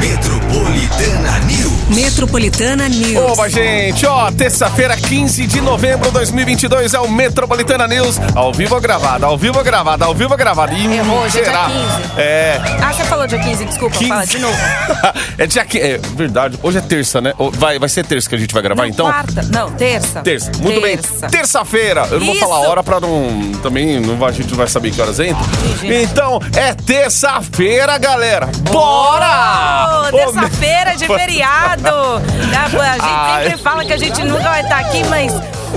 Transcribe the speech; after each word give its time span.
Metropolitana 0.00 1.38
News. 1.40 1.70
Metropolitana 1.90 2.88
News. 2.88 3.32
Oba, 3.32 3.48
gente, 3.50 4.06
ó, 4.06 4.30
terça-feira, 4.30 4.96
15 4.96 5.46
de 5.46 5.60
novembro 5.60 6.06
de 6.08 6.14
2022 6.14 6.94
é 6.94 7.00
o 7.00 7.10
Metropolitana 7.10 7.86
News, 7.86 8.18
ao 8.34 8.50
vivo 8.52 8.76
ou 8.76 8.80
gravado, 8.80 9.26
ao 9.26 9.36
vivo 9.36 9.58
ou 9.58 9.64
gravado, 9.64 10.04
ao 10.04 10.14
vivo 10.14 10.30
ou 10.32 10.38
gravado. 10.38 10.72
Ih, 10.72 10.86
Errou, 10.96 11.18
hoje 11.20 11.40
é 11.40 11.42
dia 11.42 11.52
será? 11.52 11.66
15. 11.66 12.20
É. 12.20 12.60
Ah, 12.82 12.92
você 12.94 13.04
falou 13.04 13.26
dia 13.26 13.38
15, 13.38 13.64
desculpa, 13.66 13.98
15. 13.98 14.08
fala 14.08 14.26
de 14.26 14.38
novo. 14.38 14.56
é 15.36 15.46
dia 15.46 15.64
que 15.66 15.78
é 15.78 15.98
verdade. 16.16 16.58
Hoje 16.62 16.78
é 16.78 16.80
terça, 16.80 17.20
né? 17.20 17.34
Vai, 17.52 17.78
vai 17.78 17.88
ser 17.88 18.06
terça 18.06 18.28
que 18.28 18.34
a 18.34 18.38
gente 18.38 18.54
vai 18.54 18.62
gravar, 18.62 18.82
Não, 18.82 18.88
então? 18.88 19.06
Quarta. 19.06 19.42
Não, 19.50 19.70
terça. 19.72 20.22
Terça. 20.22 20.50
Muito 20.62 20.80
terça. 20.80 21.20
bem. 21.20 21.30
Terça-feira. 21.30 22.06
Eu 22.10 22.20
não 22.20 22.26
vou 22.26 22.34
Isso. 22.36 22.44
falar 22.46 22.56
a 22.56 22.68
hora 22.70 22.82
pra 22.82 23.00
não. 23.00 23.52
Também 23.62 24.00
não, 24.00 24.24
a 24.24 24.32
gente 24.32 24.48
não 24.48 24.56
vai 24.56 24.66
saber 24.66 24.90
que 24.92 25.00
horas 25.00 25.20
entra. 25.20 25.44
Entendi. 25.64 26.02
Então, 26.04 26.40
é 26.56 26.72
terça-feira, 26.72 27.98
galera. 27.98 28.48
Bora! 28.70 29.89
Terça-feira 30.10 30.96
de 30.96 31.06
feriado. 31.06 31.90
Pô, 32.70 32.80
A 32.80 32.92
gente 32.98 33.44
sempre 33.44 33.62
fala 33.62 33.84
que 33.84 33.92
a 33.92 33.96
gente 33.96 34.22
nunca 34.24 34.48
vai 34.48 34.62
estar 34.62 34.78
aqui, 34.78 35.04
mas 35.04 35.32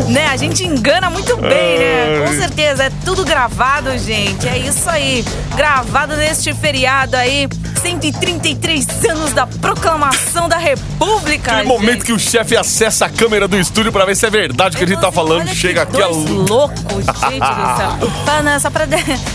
né, 0.10 0.28
a 0.28 0.38
gente 0.38 0.64
engana 0.66 1.10
muito 1.10 1.36
bem, 1.38 1.78
né? 1.80 2.24
Com 2.26 2.34
certeza, 2.34 2.84
é 2.86 2.92
tudo 3.06 3.24
gravado, 3.24 3.98
gente. 3.98 4.48
É 4.48 4.58
isso 4.58 4.90
aí. 4.90 5.24
Gravado 5.56 6.16
neste 6.16 6.54
feriado 6.54 7.16
aí, 7.16 7.48
133 7.82 8.88
anos 9.10 9.34
da 9.34 9.46
proclamação 9.46 10.50
da 10.50 10.58
República. 10.58 11.52
Aquele 11.54 11.68
momento 11.68 12.04
que 12.06 12.12
o 12.14 12.20
chefe 12.20 12.56
acessa 12.58 13.06
a 13.06 13.10
câmera 13.10 13.48
do 13.48 13.58
estúdio 13.58 13.92
pra 13.92 14.06
ver 14.06 14.16
se 14.16 14.26
é 14.26 14.30
verdade 14.30 14.76
o 14.76 14.78
que 14.80 14.84
a 14.84 14.88
gente 14.88 15.00
tá 15.02 15.12
falando. 15.12 15.48
Chega 15.50 15.84
aqui 15.84 16.02
a 16.02 16.08
luz. 16.08 16.50
loucos, 16.50 16.80
gente 17.06 17.40
do 17.40 17.78
céu. 17.78 18.12
Fala, 18.26 18.42
não, 18.42 18.52
é 18.54 18.60
só 18.60 18.70
pra, 18.70 18.84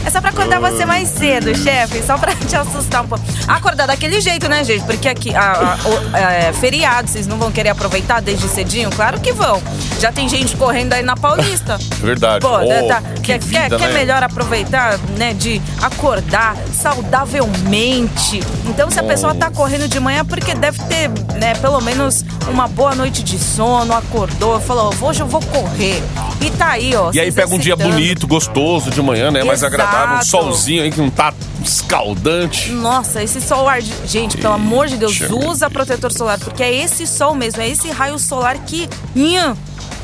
é 0.05 0.11
só 0.11 0.21
pra 0.21 0.31
acordar 0.31 0.61
você 0.61 0.85
mais 0.85 1.09
cedo, 1.09 1.57
chefe. 1.57 2.03
Só 2.03 2.17
pra 2.19 2.35
te 2.35 2.57
assustar 2.57 3.05
um 3.05 3.09
pouco. 3.09 3.25
Acordar 3.47 3.87
daquele 3.87 4.21
jeito, 4.21 4.49
né, 4.49 4.65
gente? 4.65 4.85
Porque 4.85 5.09
aqui, 5.09 5.35
a, 5.35 5.77
a- 6.13 6.19
é, 6.19 6.53
feriado, 6.53 7.09
vocês 7.09 7.27
não 7.27 7.39
vão 7.39 7.53
querer 7.53 7.69
aproveitar 7.71 8.21
desde 8.21 8.49
cedinho? 8.49 8.91
Claro 8.91 9.21
que 9.21 9.33
vão. 9.33 9.63
Já 10.01 10.11
tem 10.11 10.29
gente 10.29 10.48
correndo 10.57 10.93
aí 10.93 11.03
na 11.03 11.17
Paulista. 11.17 11.79
Verdade. 12.01 12.41
Pô, 12.41 12.59
Oh, 12.59 12.89
tá, 12.89 13.01
que 13.01 13.21
quer, 13.23 13.39
quer, 13.39 13.63
vida, 13.65 13.79
quer 13.79 13.89
né? 13.89 13.95
melhor 13.95 14.23
aproveitar, 14.23 14.99
né, 15.17 15.33
de 15.35 15.61
acordar 15.83 16.57
saudavelmente. 16.73 18.41
Então, 18.67 18.91
se 18.91 18.99
a 18.99 19.03
pessoa 19.03 19.35
tá 19.35 19.51
correndo 19.51 19.89
de 19.89 19.99
manhã, 20.01 20.25
porque 20.25 20.55
deve 20.55 20.79
ter, 20.85 21.09
né, 21.39 21.55
pelo 21.55 21.81
menos 21.81 22.25
uma 22.49 22.67
boa 22.69 22.95
noite 22.95 23.23
de 23.23 23.39
sono, 23.39 23.93
acordou, 23.95 24.61
falou, 24.61 24.93
hoje 25.01 25.21
eu 25.21 25.27
vou 25.27 25.41
correr. 25.43 26.03
E 26.41 26.51
tá 26.51 26.71
aí, 26.71 26.95
ó. 26.95 27.11
E 27.13 27.21
aí 27.21 27.33
pega 27.33 27.53
um 27.55 27.59
dia 27.59 27.77
bonito, 27.77 28.27
gostoso 28.27 28.91
de 28.91 29.03
manhã, 29.03 29.31
né? 29.31 29.43
Mais 29.43 29.63
agradável, 29.65 30.19
um 30.19 30.23
solzinho 30.23 30.83
aí 30.83 30.91
que 30.91 31.01
não 31.01 31.11
tá 31.11 31.33
escaldante. 31.65 32.71
Nossa, 32.71 33.23
esse 33.23 33.41
sol 33.41 33.69
arde. 33.69 33.93
Gente, 34.07 34.37
pelo 34.39 34.55
amor 34.55 34.87
de 34.87 34.97
Deus, 34.97 35.21
usa 35.31 35.69
protetor 35.69 36.13
solar, 36.13 36.39
porque 36.39 36.63
é 36.63 36.73
esse 36.75 37.07
sol 37.07 37.35
mesmo, 37.35 37.61
é 37.63 37.69
esse 37.69 37.91
raio 37.91 38.19
solar 38.19 38.57
que 38.59 38.89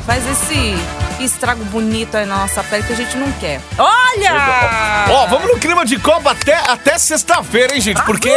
faz 0.07 0.25
esse 0.27 0.75
estrago 1.23 1.65
bonito 1.67 2.17
aí 2.17 2.27
na 2.27 2.39
nossa 2.39 2.63
pele 2.65 2.83
que 2.83 2.93
a 2.93 2.97
gente 2.97 3.17
não 3.17 3.31
quer. 3.33 3.61
Olha! 3.79 5.07
Ó, 5.11 5.27
vamos 5.27 5.49
no 5.49 5.59
clima 5.59 5.85
de 5.85 5.99
Copa 5.99 6.33
até, 6.33 6.55
até 6.55 6.99
sexta-feira, 6.99 7.75
hein, 7.75 7.81
gente? 7.81 8.03
Porque 8.03 8.31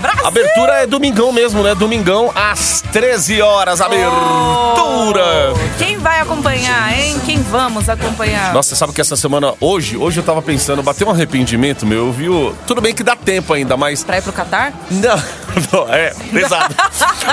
Brasil! 0.00 0.24
a 0.24 0.28
abertura 0.28 0.72
é 0.82 0.86
domingão 0.86 1.32
mesmo, 1.32 1.62
né? 1.62 1.74
Domingão 1.74 2.32
às 2.34 2.82
13 2.92 3.42
horas. 3.42 3.80
Abertura! 3.80 5.52
Quem 5.78 5.98
vai 5.98 6.20
acompanhar, 6.20 6.92
hein? 6.98 7.20
Quem 7.24 7.42
vamos 7.42 7.88
acompanhar? 7.88 8.52
Nossa, 8.52 8.70
você 8.70 8.76
sabe 8.76 8.92
que 8.92 9.00
essa 9.00 9.16
semana, 9.16 9.54
hoje, 9.60 9.96
hoje 9.96 10.20
eu 10.20 10.24
tava 10.24 10.40
pensando, 10.40 10.82
bateu 10.82 11.08
um 11.08 11.10
arrependimento 11.10 11.86
meu. 11.86 12.06
Eu 12.06 12.12
vi 12.12 12.28
o. 12.28 12.54
Tudo 12.66 12.80
bem 12.80 12.94
que 12.94 13.02
dá 13.02 13.16
tempo 13.16 13.52
ainda, 13.52 13.76
mas. 13.76 14.04
Pra 14.04 14.18
ir 14.18 14.22
pro 14.22 14.32
Catar? 14.32 14.72
Não, 14.90 15.22
é, 15.90 16.12
exato. 16.38 16.74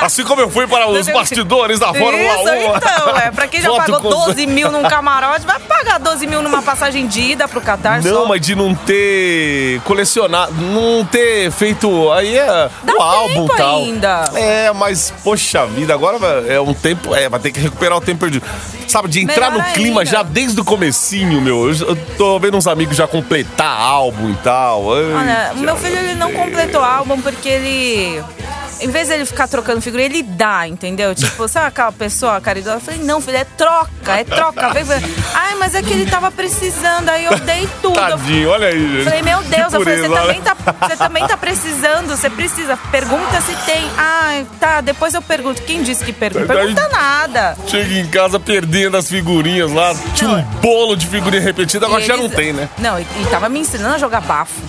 Assim 0.02 0.24
como 0.24 0.42
eu 0.42 0.50
fui 0.50 0.68
para 0.68 0.88
os 0.88 1.08
bastidores 1.08 1.80
da 1.80 1.88
Fórmula 1.94 2.14
1. 2.18 2.44
Isso, 2.44 2.78
então, 2.78 3.18
é. 3.18 3.32
Pra 3.32 3.48
quem 3.48 3.62
já 3.62 3.70
Foto 3.70 3.80
pagou 3.92 4.00
com- 4.02 4.10
12 4.10 4.48
mil 4.48 4.72
num 4.72 4.84
camarote, 4.84 5.46
vai 5.46 5.60
pagar 5.60 6.00
12 6.00 6.28
mil 6.28 6.42
numa 6.42 6.62
passagem 6.62 7.08
de 7.08 7.20
ida 7.22 7.48
pro 7.48 7.62
Catar 7.62 8.02
Não, 8.02 8.22
só. 8.24 8.26
mas 8.28 8.42
de 8.42 8.56
não 8.56 8.74
ter 8.76 9.82
colecionado, 9.82 10.54
não 10.54 11.06
ter 11.06 11.52
feito. 11.52 12.12
Aí 12.12 12.38
é 12.38 12.70
Dá 12.84 12.94
o 12.94 13.02
álbum 13.02 13.46
e 13.46 13.58
tal. 13.58 13.78
ainda. 13.80 14.30
É, 14.36 14.72
mas, 14.74 15.14
poxa 15.24 15.66
vida, 15.66 15.94
agora 15.94 16.18
é 16.48 16.60
um 16.60 16.74
tempo. 16.74 17.16
É, 17.16 17.28
vai 17.30 17.40
ter 17.40 17.52
que 17.52 17.60
recuperar 17.60 17.98
o 17.98 18.02
tempo 18.02 18.20
perdido. 18.22 18.46
Sabe, 18.88 19.08
de 19.08 19.22
entrar 19.22 19.52
Melhor 19.52 19.68
no 19.68 19.74
clima 19.74 20.02
ainda. 20.02 20.12
já 20.12 20.22
desde 20.24 20.60
o 20.60 20.66
comecinho, 20.66 21.40
meu. 21.42 21.70
Eu, 21.72 21.88
eu 21.90 21.96
tô 22.18 22.38
vendo 22.40 22.58
uns 22.58 22.68
amigos 22.68 22.98
já 22.98 23.08
completar 23.08 23.80
álbum 23.80 24.32
e 24.32 24.36
tal. 24.36 24.94
Ai, 24.94 25.04
Olha, 25.14 25.52
o 25.56 25.60
meu 25.60 25.78
filho 25.78 25.98
ele 25.98 26.16
não 26.16 26.32
completou 26.34 26.84
álbum 26.84 27.22
porque 27.22 27.48
ele. 27.48 28.11
you. 28.12 28.61
Em 28.82 28.90
vez 28.90 29.08
dele 29.10 29.26
ficar 29.26 29.48
trocando 29.48 29.80
figura, 29.82 30.04
ele 30.04 30.24
dá, 30.24 30.68
entendeu? 30.68 31.14
Tipo, 31.14 31.48
sabe 31.48 31.68
aquela 31.68 31.92
pessoa 31.92 32.42
caridosa? 32.42 32.78
Eu 32.78 32.82
falei, 32.82 33.00
não, 33.04 33.22
filho, 33.22 33.38
é 33.38 33.44
troca, 33.44 34.18
é 34.18 34.24
troca. 34.24 34.70
Vem. 34.74 34.86
Ai, 35.34 35.56
mas 35.56 35.76
é 35.76 35.82
que 35.84 35.92
ele 35.94 36.06
tava 36.10 36.32
precisando, 36.32 37.10
aí 37.10 37.26
eu 37.26 37.38
dei 37.40 37.70
tudo. 37.82 37.94
Tadinho, 37.94 38.50
olha 38.50 38.68
aí. 38.68 38.80
gente. 38.80 39.04
Falei, 39.04 39.22
meu 39.22 39.42
Deus, 39.44 39.74
eu 39.74 39.84
falei, 39.84 40.00
você 40.00 40.10
também, 40.10 40.42
tá, 40.42 40.56
você 40.82 40.98
também 40.98 41.28
tá 41.28 41.38
precisando, 41.38 42.08
você 42.08 42.30
precisa. 42.30 42.78
Pergunta 42.92 43.40
se 43.42 43.56
tem. 43.66 43.90
Ai, 43.98 44.48
tá, 44.60 44.82
depois 44.82 45.14
eu 45.14 45.22
pergunto. 45.22 45.62
Quem 45.62 45.84
disse 45.84 46.04
que 46.04 46.12
pergunta? 46.14 46.52
Pergunta 46.52 46.90
nada. 46.90 47.58
Chega 47.68 47.94
em 47.94 48.08
casa 48.08 48.40
perdendo 48.40 48.98
as 48.98 49.08
figurinhas 49.08 49.72
lá. 49.72 49.94
Tinha 50.16 50.32
um 50.32 50.42
bolo 50.62 50.96
de 50.96 51.06
figurinha 51.08 51.42
repetida, 51.42 51.86
agora 51.86 52.02
já 52.04 52.18
não 52.18 52.30
tem, 52.30 52.52
né? 52.54 52.68
Não, 52.80 53.00
e, 53.00 53.04
e 53.04 53.28
tava 53.30 53.48
me 53.48 53.60
ensinando 53.60 53.96
a 53.96 53.98
jogar 54.00 54.22
bafo. 54.22 54.60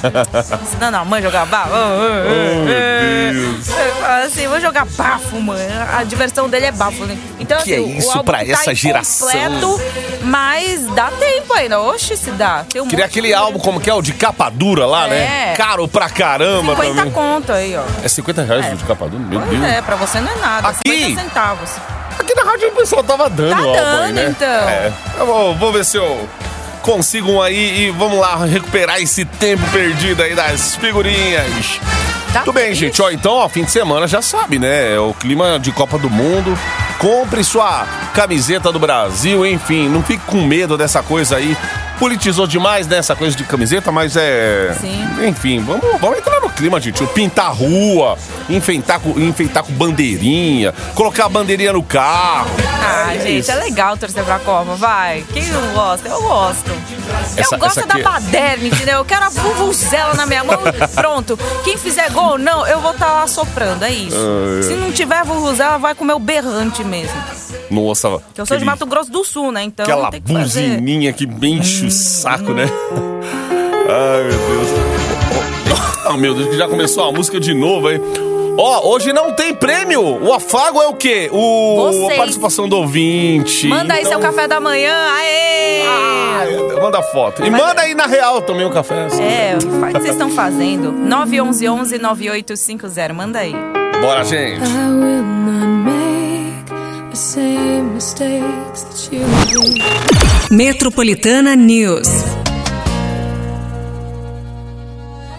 ensinando 0.62 0.96
a 0.96 1.04
mãe 1.04 1.20
a 1.20 1.22
jogar 1.22 1.46
bafo. 1.46 1.70
Oh, 1.74 2.64
meu 2.64 2.64
Deus. 3.32 3.49
Falo 4.00 4.24
assim, 4.24 4.46
vou 4.48 4.60
jogar 4.60 4.84
bafo, 4.86 5.40
mãe. 5.40 5.58
A 5.96 6.02
diversão 6.04 6.48
dele 6.48 6.66
é 6.66 6.72
bafo, 6.72 7.04
né? 7.04 7.16
Então, 7.38 7.60
Que 7.62 7.74
é 7.74 7.76
assim, 7.78 7.94
o 7.94 7.98
isso 7.98 8.24
pra 8.24 8.38
tá 8.38 8.44
essa 8.46 8.74
geração? 8.74 9.28
mas 10.22 10.86
dá 10.94 11.10
tempo 11.12 11.52
ainda. 11.52 11.80
Oxe, 11.80 12.16
se 12.16 12.30
dá. 12.32 12.64
Tem 12.70 12.80
um 12.80 12.88
Queria 12.88 13.04
aquele 13.04 13.28
de- 13.28 13.34
álbum, 13.34 13.58
como 13.58 13.80
que 13.80 13.88
é? 13.90 13.94
O 13.94 14.02
de 14.02 14.12
capa 14.12 14.50
dura 14.50 14.86
lá, 14.86 15.06
né? 15.08 15.50
É. 15.52 15.54
Caro 15.56 15.86
pra 15.88 16.08
caramba 16.08 16.74
50 16.74 16.94
também. 16.94 17.12
conto 17.12 17.52
aí, 17.52 17.76
ó. 17.76 17.82
É 18.04 18.08
50 18.08 18.42
reais 18.42 18.72
o 18.72 18.76
de 18.76 18.84
capa 18.84 19.08
dura? 19.08 19.22
Meu 19.22 19.40
Pois 19.40 19.50
Deus. 19.60 19.64
é, 19.72 19.82
pra 19.82 19.96
você 19.96 20.20
não 20.20 20.30
é 20.30 20.36
nada. 20.36 20.68
Aqui? 20.68 20.80
50 21.06 21.20
centavos. 21.22 21.70
Aqui 22.18 22.34
na 22.34 22.42
rádio 22.42 22.68
o 22.68 22.72
pessoal 22.72 23.02
tava 23.02 23.30
dando 23.30 23.50
Tá 23.56 23.62
o 23.62 23.68
álbum 23.68 23.78
aí, 23.78 23.84
dando, 23.84 24.14
né? 24.14 24.26
então. 24.28 24.46
É. 24.68 24.92
Eu 25.18 25.26
vou, 25.26 25.54
vou 25.56 25.72
ver 25.72 25.84
se 25.84 25.96
eu 25.96 26.28
consigo 26.82 27.30
um 27.32 27.42
aí 27.42 27.86
e 27.86 27.90
vamos 27.90 28.18
lá 28.18 28.36
recuperar 28.44 29.00
esse 29.00 29.24
tempo 29.24 29.62
perdido 29.70 30.22
aí 30.22 30.34
das 30.34 30.74
figurinhas. 30.76 31.80
Tá 32.32 32.42
Tudo 32.42 32.54
bem, 32.54 32.72
gente. 32.74 33.02
Ó, 33.02 33.10
então, 33.10 33.32
ó, 33.32 33.48
fim 33.48 33.64
de 33.64 33.72
semana 33.72 34.06
já 34.06 34.22
sabe, 34.22 34.58
né? 34.58 34.94
É 34.94 35.00
o 35.00 35.12
clima 35.12 35.58
de 35.58 35.72
Copa 35.72 35.98
do 35.98 36.08
Mundo. 36.08 36.56
Compre 36.98 37.42
sua 37.42 37.84
camiseta 38.14 38.70
do 38.70 38.78
Brasil, 38.78 39.44
enfim. 39.44 39.88
Não 39.88 40.00
fique 40.02 40.22
com 40.26 40.40
medo 40.42 40.78
dessa 40.78 41.02
coisa 41.02 41.36
aí. 41.36 41.56
Politizou 42.00 42.46
demais 42.46 42.86
nessa 42.86 43.14
coisa 43.14 43.36
de 43.36 43.44
camiseta, 43.44 43.92
mas 43.92 44.16
é. 44.16 44.74
Sim. 44.80 45.06
Enfim, 45.28 45.60
vamos, 45.60 45.84
vamos 46.00 46.18
entrar 46.18 46.40
no 46.40 46.48
clima, 46.48 46.80
gente. 46.80 47.06
Pintar 47.08 47.46
a 47.46 47.50
rua, 47.50 48.16
enfeitar 48.48 48.98
com, 48.98 49.10
enfeitar 49.20 49.62
com 49.62 49.72
bandeirinha, 49.74 50.72
colocar 50.94 51.26
a 51.26 51.28
bandeirinha 51.28 51.74
no 51.74 51.82
carro. 51.82 52.48
Ah, 52.82 53.14
É 53.14 53.20
gente, 53.20 53.38
isso. 53.40 53.52
é 53.52 53.54
legal 53.56 53.98
torcer 53.98 54.24
pra 54.24 54.38
Copa, 54.38 54.74
vai. 54.76 55.22
Quem 55.32 55.44
não 55.48 55.74
gosta? 55.74 56.08
Eu 56.08 56.22
gosto. 56.22 56.70
Essa- 57.36 57.54
eu 57.54 57.58
gosto 57.58 57.86
da 57.86 57.94
aqui- 57.94 58.00
é- 58.00 58.02
baderna, 58.04 58.66
entendeu? 58.66 58.96
Eu 58.98 59.04
quero 59.04 59.26
a 59.26 59.28
vuvuzela 59.28 60.14
na 60.14 60.24
minha 60.24 60.42
mão. 60.42 60.56
Pronto. 60.96 61.38
Quem 61.64 61.76
fizer 61.76 62.10
gol, 62.12 62.38
não, 62.38 62.66
eu 62.66 62.80
vou 62.80 62.92
estar 62.92 63.12
lá 63.12 63.26
soprando, 63.26 63.84
é 63.84 63.90
isso. 63.92 64.16
Ah, 64.16 64.58
é. 64.60 64.62
Se 64.62 64.72
não 64.74 64.90
tiver 64.90 65.22
vuvuzela, 65.22 65.76
vai 65.76 65.94
com 65.94 66.06
o 66.06 66.18
berrante 66.18 66.82
mesmo. 66.82 67.14
Nossa, 67.70 68.08
Que 68.34 68.40
eu 68.40 68.46
sou 68.46 68.56
de 68.56 68.64
aquele- 68.64 68.64
Mato 68.64 68.86
Grosso 68.86 69.12
do 69.12 69.22
Sul, 69.24 69.52
né? 69.52 69.62
Então 69.62 69.84
Aquela 69.84 70.10
tem 70.10 70.20
que 70.20 70.32
fazer. 70.32 70.78
Hum. 70.80 71.89
Saco, 71.90 72.52
né? 72.52 72.64
Ai, 73.88 74.22
meu 74.22 74.38
Deus. 74.38 74.68
Ah, 76.06 76.16
meu 76.16 76.34
Deus, 76.34 76.48
que 76.48 76.56
já 76.56 76.66
começou 76.68 77.04
a 77.04 77.12
música 77.12 77.38
de 77.38 77.54
novo, 77.54 77.90
hein? 77.90 78.00
Ó, 78.58 78.88
hoje 78.92 79.12
não 79.12 79.32
tem 79.32 79.54
prêmio. 79.54 80.02
O 80.02 80.32
afago 80.34 80.82
é 80.82 80.86
o 80.86 80.94
quê? 80.94 81.30
O, 81.32 81.86
a 81.88 81.92
Vocês. 81.92 82.16
participação 82.16 82.68
do 82.68 82.76
ouvinte. 82.76 83.68
Manda 83.68 83.94
aí 83.94 84.00
Então- 84.00 84.12
seu 84.12 84.20
café 84.20 84.46
da 84.48 84.60
manhã, 84.60 84.92
aê! 85.16 85.82
Ai, 85.86 86.56
manda 86.80 87.00
foto. 87.02 87.44
E 87.44 87.50
Mas- 87.50 87.60
manda 87.62 87.82
aí 87.82 87.94
na 87.94 88.06
real 88.06 88.42
também 88.42 88.66
o 88.66 88.70
café. 88.70 89.06
É, 89.20 89.56
faz 89.80 89.94
o 89.94 89.96
que 89.96 90.02
vocês 90.02 90.10
estão 90.14 90.30
fazendo. 90.30 90.90
911 90.92 91.98
9850, 91.98 93.14
manda 93.14 93.38
aí. 93.38 93.54
Bora, 94.02 94.24
gente. 94.24 94.62
I 94.62 94.88
will 94.90 95.22
not 95.22 95.66
make 95.84 96.09
the 97.10 97.16
same 97.16 98.00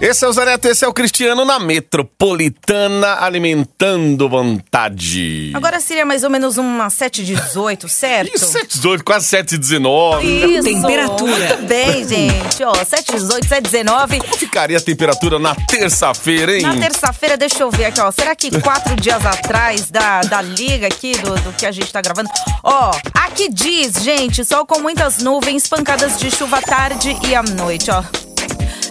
Esse 0.02 0.26
é 0.26 0.28
o 0.28 0.34
Zaneto, 0.34 0.68
esse 0.68 0.84
é 0.84 0.88
o 0.88 0.94
Cristiano 0.94 1.46
na 1.46 1.60
Metropolitana, 1.60 3.24
alimentando 3.24 4.28
vontade. 4.28 5.52
Agora 5.54 5.80
seria 5.80 6.04
mais 6.04 6.24
ou 6.24 6.30
menos 6.32 6.58
uma 6.58 6.88
7h18, 6.88 7.86
certo? 7.88 8.34
Ih, 8.34 8.40
718, 8.40 9.04
quase 9.04 9.28
719. 9.28 10.26
Isso. 10.58 10.64
Temperatura. 10.64 11.48
Muito 11.50 11.68
bem, 11.68 12.08
gente. 12.08 12.64
Ó, 12.64 12.72
7h18, 12.74 13.42
7h19. 13.48 14.22
Como 14.22 14.38
ficaria 14.38 14.80
a 14.80 14.82
temperatura 14.82 15.38
na 15.38 15.54
terça-feira, 15.54 16.58
hein? 16.58 16.64
Na 16.64 16.76
terça-feira, 16.78 17.38
deixa 17.38 17.62
eu 17.62 17.70
ver 17.70 17.86
aqui, 17.86 18.02
ó. 18.02 18.10
Será 18.10 18.36
que 18.36 18.60
quatro 18.60 18.96
dias 18.96 19.24
atrás 19.24 19.92
da, 19.92 20.22
da 20.22 20.42
liga 20.42 20.88
aqui, 20.88 21.16
do, 21.20 21.36
do 21.42 21.54
que 21.54 21.68
a 21.68 21.72
gente 21.72 21.94
tá 21.94 22.02
gravando? 22.02 22.28
Ó, 22.64 22.90
aqui 23.14 23.50
diz, 23.50 24.02
gente, 24.02 24.44
sol 24.44 24.66
com 24.66 24.80
muitas 24.80 25.20
nuvens, 25.20 25.68
pancadas 25.68 26.18
de 26.18 26.32
chuva 26.32 26.58
à 26.58 26.62
tarde 26.64 27.16
e 27.28 27.36
à 27.36 27.44
noite, 27.44 27.92
ó. 27.92 28.31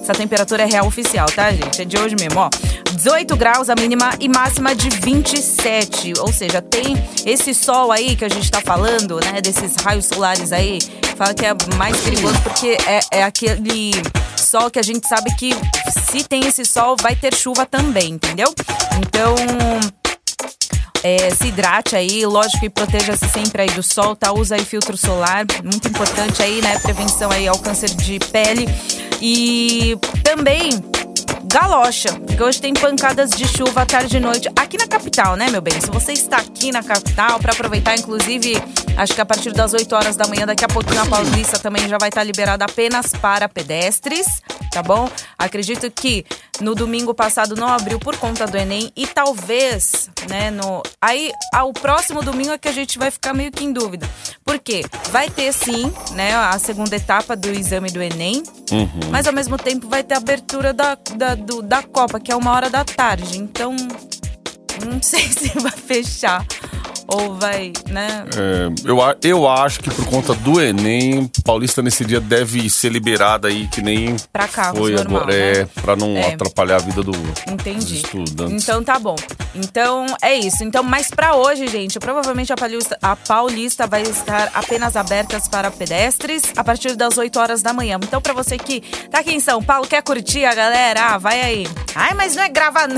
Essa 0.03 0.13
temperatura 0.15 0.63
é 0.63 0.67
real 0.67 0.87
oficial, 0.87 1.27
tá, 1.27 1.51
gente? 1.53 1.83
É 1.83 1.85
de 1.85 1.99
hoje 1.99 2.17
mesmo, 2.19 2.41
ó. 2.41 2.51
18 2.93 3.37
graus 3.37 3.71
a 3.71 3.75
mínima 3.75 4.11
e 4.19 4.29
máxima 4.29 4.75
de 4.75 4.89
27. 4.89 6.15
Ou 6.19 6.33
seja, 6.33 6.61
tem 6.61 6.97
esse 7.25 7.55
sol 7.55 7.93
aí 7.93 8.17
que 8.17 8.25
a 8.25 8.29
gente 8.29 8.51
tá 8.51 8.61
falando, 8.61 9.21
né? 9.21 9.41
Desses 9.41 9.77
raios 9.77 10.07
solares 10.07 10.53
aí. 10.53 10.79
Fala 11.17 11.35
que 11.35 11.45
é 11.45 11.55
mais 11.77 11.99
perigoso 12.01 12.41
porque 12.43 12.77
é, 12.87 13.19
é 13.19 13.23
aquele 13.23 13.93
sol 14.37 14.71
que 14.71 14.79
a 14.79 14.83
gente 14.83 15.07
sabe 15.07 15.35
que 15.37 15.55
se 16.09 16.25
tem 16.25 16.47
esse 16.47 16.65
sol, 16.65 16.97
vai 17.01 17.15
ter 17.15 17.35
chuva 17.35 17.67
também, 17.67 18.15
entendeu? 18.15 18.53
Então. 18.99 19.35
É, 21.03 21.31
se 21.31 21.47
hidrate 21.47 21.97
aí, 21.97 22.27
lógico, 22.27 22.63
e 22.67 22.69
proteja-se 22.69 23.27
sempre 23.29 23.63
aí 23.63 23.71
do 23.71 23.83
sol, 23.83 24.15
tá? 24.15 24.35
Usa 24.35 24.57
aí 24.57 24.65
filtro 24.65 24.99
solar, 24.99 25.47
muito 25.65 25.89
importante 25.89 26.43
aí, 26.43 26.61
né? 26.61 26.79
Prevenção 26.79 27.31
aí 27.31 27.49
ao 27.49 27.59
câncer 27.59 27.89
de 27.89 28.19
pele. 28.19 28.67
E 29.21 29.97
também 30.25 30.71
galocha, 31.45 32.13
porque 32.27 32.43
hoje 32.43 32.61
tem 32.61 32.75
pancadas 32.75 33.31
de 33.31 33.47
chuva 33.47 33.83
à 33.83 33.87
tarde 33.87 34.17
e 34.17 34.21
noite 34.21 34.49
aqui 34.57 34.77
na 34.77 34.87
capital, 34.87 35.37
né, 35.37 35.49
meu 35.51 35.61
bem? 35.61 35.81
Se 35.81 35.91
você 35.91 36.13
está 36.13 36.39
aqui 36.39 36.71
na 36.71 36.83
capital, 36.83 37.39
para 37.39 37.53
aproveitar, 37.53 37.97
inclusive, 37.97 38.55
acho 38.97 39.15
que 39.15 39.21
a 39.21 39.27
partir 39.27 39.53
das 39.53 39.73
8 39.73 39.95
horas 39.95 40.17
da 40.17 40.27
manhã, 40.27 40.47
daqui 40.47 40.65
a 40.65 40.69
pouquinho 40.69 41.01
a 41.01 41.07
Paulista 41.07 41.59
também 41.59 41.89
já 41.89 41.99
vai 41.99 42.09
estar 42.09 42.23
liberada 42.25 42.65
apenas 42.65 43.13
para 43.13 43.49
pedestres, 43.49 44.43
tá 44.71 44.83
bom? 44.83 45.09
Acredito 45.39 45.91
que 45.91 46.25
no 46.61 46.75
domingo 46.75 47.15
passado 47.15 47.57
não 47.57 47.69
abriu 47.69 47.99
por 47.99 48.17
conta 48.17 48.47
do 48.47 48.57
Enem 48.57 48.93
e 48.97 49.07
talvez, 49.07 50.11
né, 50.29 50.51
no 50.51 50.83
aí 51.01 51.33
ao 51.55 51.73
próximo 51.73 52.23
domingo 52.23 52.53
é 52.53 52.59
que 52.59 52.69
a 52.69 52.73
gente 52.73 52.99
vai 52.99 53.11
ficar 53.11 53.33
meio 53.33 53.51
que 53.51 53.65
em 53.65 53.73
dúvida. 53.73 54.09
Por 54.45 54.59
quê? 54.59 54.85
Vai 55.11 55.31
ter 55.31 55.53
sim, 55.53 55.93
né, 56.13 56.35
a 56.35 56.59
segunda 56.59 56.95
etapa 56.95 57.35
do 57.35 57.49
exame 57.49 57.91
do 57.91 58.03
Enem, 58.03 58.43
mas 59.11 59.27
ao 59.27 59.33
mesmo 59.33 59.57
tempo 59.57 59.89
vai 59.89 60.03
ter 60.03 60.15
a 60.15 60.19
abertura 60.19 60.73
da, 60.73 60.97
da, 61.17 61.30
do- 61.37 61.63
da 61.63 61.83
Copa, 61.83 62.19
que 62.21 62.31
é 62.33 62.37
uma 62.37 62.53
hora 62.53 62.69
da 62.71 62.85
tarde. 62.85 63.39
Então, 63.39 63.75
não 64.85 65.01
sei 65.03 65.21
se 65.23 65.59
vai 65.59 65.73
fechar 65.73 66.47
ou 67.13 67.35
vai, 67.37 67.73
né? 67.89 68.25
É, 68.37 68.69
eu, 68.89 68.99
eu 69.23 69.49
acho 69.49 69.81
que 69.81 69.91
por 69.91 70.05
conta 70.07 70.35
do 70.35 70.61
Enem, 70.61 71.31
Paulista 71.45 71.83
nesse 71.83 72.05
dia 72.05 72.21
deve 72.21 72.69
ser 72.71 72.91
liberada 72.91 73.49
aí, 73.49 73.67
que 73.69 73.81
nem 73.83 74.17
Pra 74.33 74.47
carros 74.49 74.79
foi 74.79 74.93
normal, 74.93 75.23
agora. 75.23 75.33
né? 75.37 75.53
É, 75.61 75.65
pra 75.81 75.97
não 75.97 76.17
É. 76.17 76.33
atrapalhar 76.35 76.77
a 76.77 76.79
vida 76.79 77.03
do, 77.03 77.13
Entendi. 77.51 77.97
estudantes. 77.97 78.63
Então 78.63 78.83
tá 78.83 78.99
bom. 78.99 79.17
Então 79.55 80.07
é 80.23 80.35
isso. 80.37 80.63
Então, 80.65 80.83
mas 80.83 81.11
pra 81.11 81.35
hoje, 81.35 81.67
gente, 81.69 81.99
provavelmente 81.99 82.53
a 82.53 82.57
Paulista, 82.57 82.97
a 83.03 83.17
Paulista 83.17 83.87
vai 83.87 84.03
estar 84.03 84.51
apenas 84.55 84.97
abertas 84.97 85.49
para 85.49 85.71
pedestres 85.71 86.43
a 86.57 86.63
partir 86.65 86.95
das 86.97 87.17
8 87.19 87.39
horas 87.39 87.63
da 87.63 87.73
manhã. 87.73 87.99
Então, 88.03 88.21
pra 88.21 88.33
você 88.33 88.57
que 88.57 88.81
tá 89.11 89.21
aqui 89.21 89.33
em 89.35 89.41
São 89.41 89.63
Paulo, 89.63 89.87
quer 89.87 90.03
curtir 90.03 90.45
a 90.45 90.55
galera, 90.55 91.15
ah, 91.15 91.19
vai 91.19 91.41
aí. 91.41 91.67
Ai, 91.95 92.15
mas 92.15 92.37
não 92.37 92.43
é 92.43 92.49
gravar. 92.49 92.89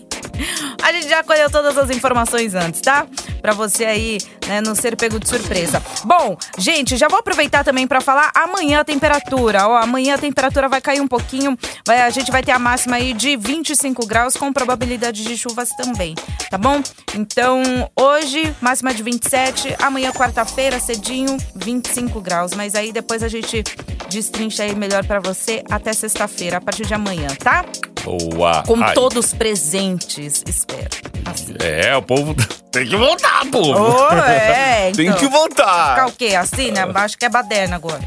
A 0.82 0.92
gente 0.92 1.08
já 1.08 1.22
colheu 1.22 1.48
todas 1.50 1.78
as 1.78 1.90
informações 1.90 2.54
antes, 2.54 2.80
tá? 2.80 3.06
Pra 3.40 3.52
você 3.52 3.84
aí, 3.84 4.18
né, 4.46 4.60
não 4.60 4.74
ser 4.74 4.96
pego 4.96 5.18
de 5.18 5.28
surpresa. 5.28 5.82
Bom, 6.04 6.36
gente, 6.58 6.96
já 6.96 7.08
vou 7.08 7.18
aproveitar 7.18 7.64
também 7.64 7.86
pra 7.86 8.00
falar 8.00 8.30
amanhã 8.34 8.80
a 8.80 8.84
temperatura. 8.84 9.66
Ó, 9.68 9.76
amanhã 9.76 10.14
a 10.14 10.18
temperatura 10.18 10.68
vai 10.68 10.80
cair 10.80 11.00
um 11.00 11.06
pouquinho. 11.06 11.56
Vai, 11.86 12.02
a 12.02 12.10
gente 12.10 12.30
vai 12.30 12.42
ter 12.42 12.52
a 12.52 12.58
máxima 12.58 12.96
aí 12.96 13.12
de 13.12 13.36
25 13.36 14.06
graus 14.06 14.36
com 14.36 14.52
probabilidade 14.52 15.24
de 15.24 15.36
chuvas 15.36 15.70
também, 15.70 16.14
tá 16.50 16.58
bom? 16.58 16.82
Então, 17.14 17.62
hoje, 17.96 18.54
máxima 18.60 18.92
de 18.92 19.02
27. 19.02 19.76
Amanhã, 19.80 20.10
quarta-feira, 20.12 20.80
cedinho, 20.80 21.36
25 21.54 22.20
graus. 22.20 22.52
Mas 22.54 22.74
aí 22.74 22.92
depois 22.92 23.22
a 23.22 23.28
gente 23.28 23.62
destrincha 24.08 24.64
aí 24.64 24.74
melhor 24.74 25.04
pra 25.04 25.20
você 25.20 25.62
até 25.70 25.92
sexta-feira, 25.92 26.58
a 26.58 26.60
partir 26.60 26.86
de 26.86 26.94
amanhã, 26.94 27.28
tá? 27.38 27.64
Boa. 28.04 28.62
Com 28.64 28.82
Aí. 28.82 28.94
todos 28.94 29.32
presentes, 29.32 30.42
espero. 30.46 30.90
Assim. 31.24 31.54
É, 31.60 31.96
o 31.96 32.02
povo 32.02 32.34
tem 32.70 32.86
que 32.86 32.96
voltar, 32.96 33.46
povo. 33.50 33.72
Oh, 33.72 34.14
é, 34.14 34.90
então. 34.94 35.04
Tem 35.04 35.12
que 35.14 35.28
voltar. 35.28 35.90
Ficar 35.94 36.06
o 36.08 36.12
quê? 36.12 36.34
Assim, 36.34 36.70
né? 36.70 36.90
Acho 36.94 37.16
que 37.16 37.24
é 37.24 37.28
baderna 37.28 37.76
agora. 37.76 38.00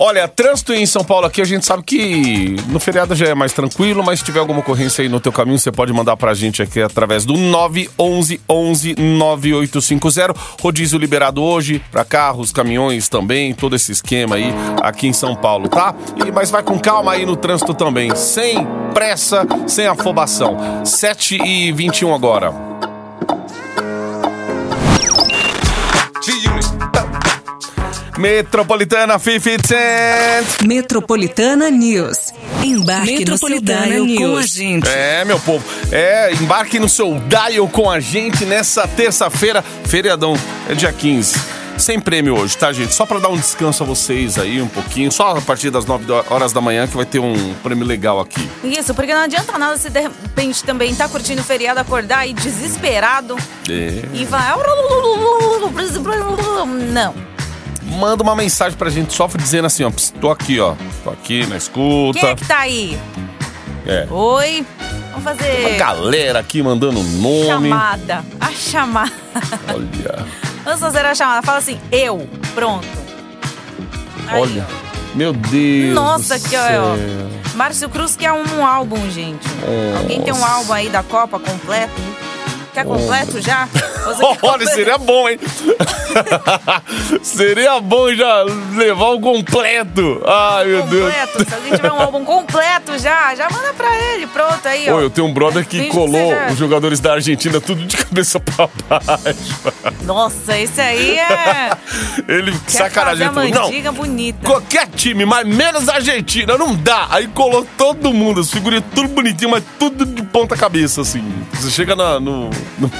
Olha, 0.00 0.28
trânsito 0.28 0.72
em 0.72 0.86
São 0.86 1.02
Paulo 1.02 1.26
aqui, 1.26 1.42
a 1.42 1.44
gente 1.44 1.66
sabe 1.66 1.82
que 1.82 2.54
no 2.68 2.78
feriado 2.78 3.16
já 3.16 3.26
é 3.26 3.34
mais 3.34 3.52
tranquilo, 3.52 4.00
mas 4.04 4.20
se 4.20 4.24
tiver 4.24 4.38
alguma 4.38 4.60
ocorrência 4.60 5.02
aí 5.02 5.08
no 5.08 5.18
teu 5.18 5.32
caminho, 5.32 5.58
você 5.58 5.72
pode 5.72 5.92
mandar 5.92 6.16
pra 6.16 6.34
gente 6.34 6.62
aqui 6.62 6.80
através 6.80 7.24
do 7.24 7.36
911 7.36 8.40
11 8.48 8.94
9850. 8.96 10.34
Rodízio 10.62 11.00
liberado 11.00 11.42
hoje 11.42 11.82
pra 11.90 12.04
carros, 12.04 12.52
caminhões 12.52 13.08
também, 13.08 13.52
todo 13.52 13.74
esse 13.74 13.90
esquema 13.90 14.36
aí 14.36 14.54
aqui 14.80 15.08
em 15.08 15.12
São 15.12 15.34
Paulo, 15.34 15.68
tá? 15.68 15.92
E, 16.24 16.30
mas 16.30 16.48
vai 16.48 16.62
com 16.62 16.78
calma 16.78 17.14
aí 17.14 17.26
no 17.26 17.34
trânsito 17.34 17.74
também, 17.74 18.14
sem 18.14 18.64
pressa, 18.94 19.44
sem 19.66 19.88
afobação. 19.88 20.84
7 20.84 21.42
e 21.44 21.72
21 21.72 22.14
agora. 22.14 22.54
Metropolitana 28.18 29.16
50 29.16 29.68
Cent. 29.68 30.66
Metropolitana 30.66 31.70
News. 31.70 32.32
Embarque 32.64 33.18
Metropolitana 33.20 33.86
no 33.86 33.92
seu 33.94 34.06
dial 34.06 34.18
com 34.18 34.24
a 34.26 34.40
News. 34.40 34.50
gente. 34.50 34.88
É, 34.88 35.24
meu 35.24 35.38
povo. 35.38 35.64
É, 35.92 36.32
embarque 36.34 36.80
no 36.80 36.88
seu 36.88 37.14
dial 37.28 37.68
com 37.68 37.88
a 37.88 38.00
gente 38.00 38.44
nessa 38.44 38.88
terça-feira, 38.88 39.62
feriadão, 39.84 40.34
é 40.68 40.74
dia 40.74 40.92
15. 40.92 41.58
Sem 41.78 42.00
prêmio 42.00 42.36
hoje, 42.36 42.58
tá, 42.58 42.72
gente? 42.72 42.92
Só 42.92 43.06
pra 43.06 43.20
dar 43.20 43.28
um 43.28 43.36
descanso 43.36 43.84
a 43.84 43.86
vocês 43.86 44.36
aí 44.36 44.60
um 44.60 44.66
pouquinho. 44.66 45.12
Só 45.12 45.36
a 45.36 45.40
partir 45.40 45.70
das 45.70 45.84
9 45.86 46.04
horas 46.28 46.52
da 46.52 46.60
manhã 46.60 46.88
que 46.88 46.96
vai 46.96 47.06
ter 47.06 47.20
um 47.20 47.54
prêmio 47.62 47.86
legal 47.86 48.18
aqui. 48.18 48.48
Isso, 48.64 48.92
porque 48.96 49.14
não 49.14 49.20
adianta 49.22 49.56
nada 49.56 49.76
se 49.76 49.88
de 49.88 50.00
repente 50.00 50.64
também 50.64 50.92
tá 50.92 51.08
curtindo 51.08 51.40
o 51.40 51.44
feriado, 51.44 51.78
acordar 51.78 52.18
aí 52.18 52.32
desesperado 52.32 53.36
É. 53.70 54.02
e 54.12 54.24
vai. 54.24 54.42
Não. 56.92 57.37
Manda 57.98 58.22
uma 58.22 58.36
mensagem 58.36 58.78
pra 58.78 58.88
gente, 58.90 59.12
só 59.12 59.26
dizendo 59.26 59.66
assim, 59.66 59.82
ó. 59.84 59.90
"Ps, 59.90 60.10
Tô 60.20 60.30
aqui, 60.30 60.60
ó. 60.60 60.74
Tô 61.02 61.10
aqui 61.10 61.44
na 61.46 61.56
escuta. 61.56 62.18
Quem 62.20 62.28
é 62.30 62.34
que 62.34 62.46
tá 62.46 62.58
aí? 62.58 62.98
É. 63.86 64.06
Oi? 64.10 64.64
Vamos 65.10 65.12
Uma 65.14 65.20
fazer 65.36 65.76
galera 65.78 66.38
aqui 66.38 66.62
mandando 66.62 67.02
nome. 67.02 67.46
chamada. 67.70 68.24
A 68.40 68.52
chamada. 68.52 69.10
Olha. 69.68 70.26
Vamos 70.64 70.80
fazer 70.80 71.04
a 71.04 71.14
chamada. 71.14 71.42
Fala 71.42 71.58
assim, 71.58 71.80
eu. 71.90 72.28
Pronto. 72.54 72.86
Aí, 74.28 74.40
Olha. 74.42 74.66
Meu 75.14 75.32
Deus. 75.32 75.94
Nossa, 75.94 76.38
que 76.38 76.54
ó. 76.56 76.94
Márcio 77.56 77.88
Cruz 77.88 78.14
quer 78.14 78.30
um 78.30 78.64
álbum, 78.64 79.10
gente. 79.10 79.44
Alguém 79.98 80.22
tem 80.22 80.32
um 80.32 80.38
Nossa. 80.38 80.52
álbum 80.52 80.72
aí 80.72 80.88
da 80.88 81.02
Copa 81.02 81.40
completo? 81.40 81.92
Quer 82.78 82.84
completo 82.86 83.40
já? 83.40 83.66
Quer 83.74 84.38
Olha, 84.42 84.66
seria 84.68 84.96
bom, 84.98 85.28
hein? 85.28 85.38
seria 87.22 87.80
bom 87.80 88.12
já 88.14 88.44
levar 88.76 89.08
o 89.10 89.20
completo. 89.20 90.22
Ai, 90.24 90.66
meu 90.66 90.82
Deus. 90.86 91.12
completo. 91.12 91.48
Se 91.48 91.54
alguém 91.54 91.72
tiver 91.72 91.92
um 91.92 92.00
álbum 92.00 92.24
completo 92.24 92.96
já, 92.98 93.34
já 93.34 93.50
manda 93.50 93.72
pra 93.74 93.94
ele. 94.12 94.26
Pronto 94.28 94.66
aí, 94.66 94.88
ó. 94.90 94.96
Ô, 94.96 95.00
eu 95.00 95.10
tenho 95.10 95.26
um 95.26 95.32
brother 95.34 95.64
que 95.66 95.78
Finge 95.78 95.90
que 95.90 95.94
colou 95.96 96.30
seja- 96.30 96.46
os 96.52 96.58
jogadores 96.58 97.00
da 97.00 97.14
Argentina 97.14 97.60
tudo 97.60 97.84
de 97.84 97.96
cabeça 97.98 98.38
pra 98.40 98.68
baixo. 98.88 99.62
Nossa, 100.02 100.56
esse 100.58 100.80
aí 100.80 101.18
é. 101.18 101.70
Ele 102.28 102.52
Quer 102.52 102.70
sacanagem. 102.70 103.26
fazer 103.28 103.40
a 103.40 103.44
Ele 103.44 103.52
falou, 103.52 103.82
não, 103.82 103.92
bonita. 103.94 104.46
qualquer 104.46 104.86
time, 104.88 105.24
mas 105.26 105.46
menos 105.46 105.88
a 105.88 105.94
Argentina, 105.96 106.56
não 106.56 106.74
dá. 106.76 107.08
Aí 107.10 107.26
colou 107.28 107.66
todo 107.76 108.12
mundo, 108.14 108.40
as 108.40 108.50
figurinhas 108.50 108.84
tudo 108.94 109.08
bonitinho, 109.08 109.50
mas 109.50 109.64
tudo 109.78 110.06
de 110.06 110.22
ponta 110.22 110.56
cabeça, 110.56 111.00
assim. 111.02 111.24
Você 111.54 111.70
chega 111.70 111.94
na- 111.96 112.20
no, 112.20 112.50
no, 112.78 112.90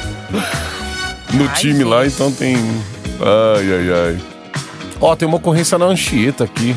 no 1.34 1.48
Ai, 1.48 1.54
time 1.56 1.84
lá, 1.84 2.04
gente. 2.04 2.14
então 2.14 2.32
tem... 2.32 2.56
Ai, 2.56 3.72
ai, 3.72 3.90
ai. 4.06 4.18
Ó, 5.00 5.14
tem 5.14 5.26
uma 5.26 5.37
ocorrência 5.37 5.78
na 5.78 5.87
Anchieta 5.87 6.44
aqui. 6.44 6.75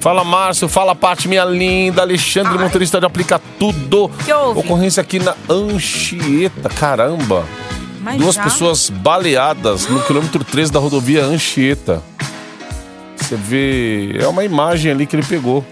Fala, 0.00 0.24
Márcio. 0.24 0.68
Fala, 0.68 0.94
Paty, 0.94 1.28
minha 1.28 1.44
linda. 1.44 2.02
Alexandre, 2.02 2.52
Ai. 2.56 2.64
motorista 2.64 2.98
de 2.98 3.06
Aplica 3.06 3.40
Tudo. 3.58 4.10
Que 4.24 4.32
houve? 4.32 4.60
Ocorrência 4.60 5.00
aqui 5.02 5.18
na 5.18 5.34
Anchieta. 5.48 6.68
Caramba. 6.70 7.44
Mas 8.00 8.16
Duas 8.16 8.34
já? 8.34 8.42
pessoas 8.44 8.88
baleadas 8.88 9.86
no 9.86 10.00
quilômetro 10.02 10.42
13 10.42 10.72
da 10.72 10.78
rodovia 10.80 11.22
Anchieta. 11.24 12.02
Você 13.16 13.36
vê. 13.36 14.16
É 14.18 14.26
uma 14.26 14.42
imagem 14.42 14.90
ali 14.90 15.06
que 15.06 15.14
ele 15.14 15.22
pegou. 15.24 15.64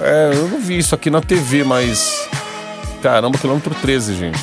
É, 0.00 0.30
eu 0.32 0.48
não 0.48 0.60
vi 0.60 0.78
isso 0.78 0.94
aqui 0.94 1.10
na 1.10 1.20
TV, 1.20 1.64
mas. 1.64 2.28
Caramba, 3.02 3.36
quilômetro 3.38 3.74
13, 3.82 4.14
gente. 4.14 4.38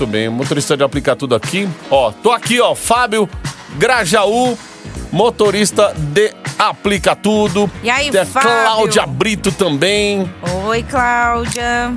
Muito 0.00 0.12
bem, 0.12 0.30
motorista 0.30 0.78
de 0.78 0.82
aplicar 0.82 1.14
tudo 1.14 1.34
aqui. 1.34 1.68
Ó, 1.90 2.10
tô 2.10 2.32
aqui, 2.32 2.58
ó, 2.58 2.74
Fábio 2.74 3.28
Grajaú, 3.76 4.56
motorista 5.12 5.92
de 5.94 6.32
aplica 6.58 7.14
tudo. 7.14 7.70
E 7.82 7.90
aí, 7.90 8.10
Tem 8.10 8.22
a 8.22 8.24
Fábio? 8.24 8.48
Cláudia 8.48 9.04
Brito 9.04 9.52
também. 9.52 10.26
Oi, 10.64 10.82
Cláudia. 10.84 11.92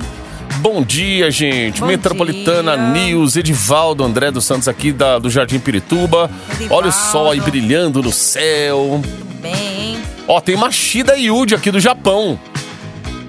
Bom 0.56 0.82
dia, 0.82 1.30
gente. 1.30 1.80
Bom 1.80 1.86
Metropolitana 1.86 2.76
dia. 2.76 2.86
News, 2.88 3.36
Edivaldo 3.36 4.04
André 4.04 4.30
dos 4.30 4.44
Santos 4.44 4.68
aqui 4.68 4.92
da, 4.92 5.18
do 5.18 5.30
Jardim 5.30 5.58
Pirituba. 5.58 6.30
Edivaldo. 6.50 6.74
Olha 6.74 6.88
o 6.88 6.92
sol 6.92 7.30
aí 7.30 7.40
brilhando 7.40 8.02
no 8.02 8.12
céu. 8.12 9.00
Tudo 9.02 9.34
bem? 9.40 9.98
Ó, 10.28 10.42
tem 10.42 10.56
Machida 10.58 11.16
Yuji 11.16 11.54
aqui 11.54 11.70
do 11.70 11.80
Japão. 11.80 12.38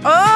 Oh, 0.03 0.34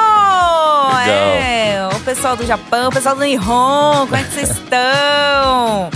pessoal 2.14 2.36
do 2.36 2.44
Japão, 2.44 2.90
pessoal 2.90 3.14
do 3.14 3.22
Nihon, 3.22 4.00
como 4.00 4.16
é 4.16 4.24
que 4.24 4.32
vocês 4.32 4.50
estão? 4.50 5.90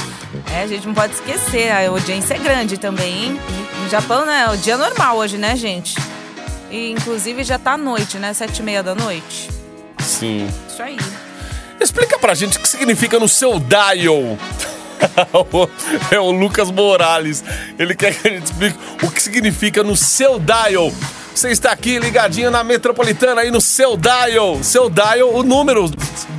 É, 0.54 0.62
a 0.62 0.66
gente 0.68 0.86
não 0.86 0.94
pode 0.94 1.12
esquecer, 1.12 1.72
a 1.72 1.88
audiência 1.88 2.34
é 2.34 2.38
grande 2.38 2.78
também, 2.78 3.24
hein? 3.24 3.40
No 3.82 3.88
Japão, 3.88 4.24
né? 4.24 4.44
É 4.46 4.50
o 4.52 4.56
dia 4.56 4.76
normal 4.76 5.16
hoje, 5.16 5.36
né, 5.36 5.56
gente? 5.56 5.96
E, 6.70 6.92
inclusive, 6.92 7.42
já 7.42 7.58
tá 7.58 7.72
à 7.72 7.76
noite, 7.76 8.16
né? 8.18 8.32
Sete 8.32 8.60
e 8.60 8.62
meia 8.62 8.80
da 8.80 8.94
noite. 8.94 9.50
Sim. 9.98 10.48
Isso 10.68 10.80
aí. 10.80 10.96
Explica 11.80 12.16
pra 12.16 12.32
gente 12.32 12.58
o 12.58 12.60
que 12.60 12.68
significa 12.68 13.18
no 13.18 13.28
seu 13.28 13.58
dial. 13.58 14.38
é 16.12 16.20
o 16.20 16.30
Lucas 16.30 16.70
Morales. 16.70 17.42
Ele 17.76 17.92
quer 17.92 18.14
que 18.14 18.28
a 18.28 18.30
gente 18.30 18.44
explique 18.44 18.78
o 19.02 19.10
que 19.10 19.20
significa 19.20 19.82
no 19.82 19.96
seu 19.96 20.38
dial. 20.38 20.92
Você 21.34 21.50
está 21.50 21.72
aqui 21.72 21.98
ligadinho 21.98 22.48
na 22.50 22.62
Metropolitana 22.62 23.40
aí 23.40 23.50
no 23.50 23.60
seu 23.60 23.96
dial. 23.96 24.62
Seu 24.62 24.88
dial, 24.88 25.34
o 25.34 25.42
número, 25.42 25.90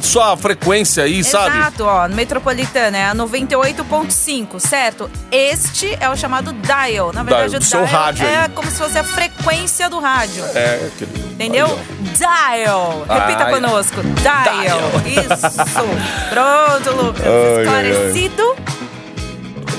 sua 0.02 0.38
frequência 0.38 1.04
aí, 1.04 1.22
sabe? 1.24 1.58
Exato, 1.58 1.84
ó. 1.84 2.08
Metropolitana 2.08 2.98
é 2.98 3.06
a 3.08 3.14
98.5, 3.14 4.58
certo? 4.60 5.10
Este 5.30 5.96
é 6.00 6.10
o 6.10 6.16
chamado 6.16 6.54
dial. 6.54 7.12
Na 7.12 7.24
verdade, 7.24 7.50
Dial, 7.50 7.62
o 7.62 7.66
seu 7.66 7.86
dial 7.86 8.02
rádio 8.02 8.26
é 8.26 8.38
aí. 8.44 8.50
como 8.50 8.72
se 8.72 8.78
fosse 8.78 8.98
a 8.98 9.04
frequência 9.04 9.90
do 9.90 10.00
rádio. 10.00 10.46
É, 10.56 10.90
querido. 10.98 11.20
Entendeu? 11.34 11.80
Dial. 12.18 13.06
Repita 13.10 13.44
Ai. 13.44 13.54
conosco. 13.54 14.02
Dial. 14.22 14.80
Isso. 15.06 15.60
Pronto, 16.32 17.04
Lucas. 17.04 17.22
Ai, 17.26 17.56
ai, 17.58 17.64
Esclarecido. 17.64 18.56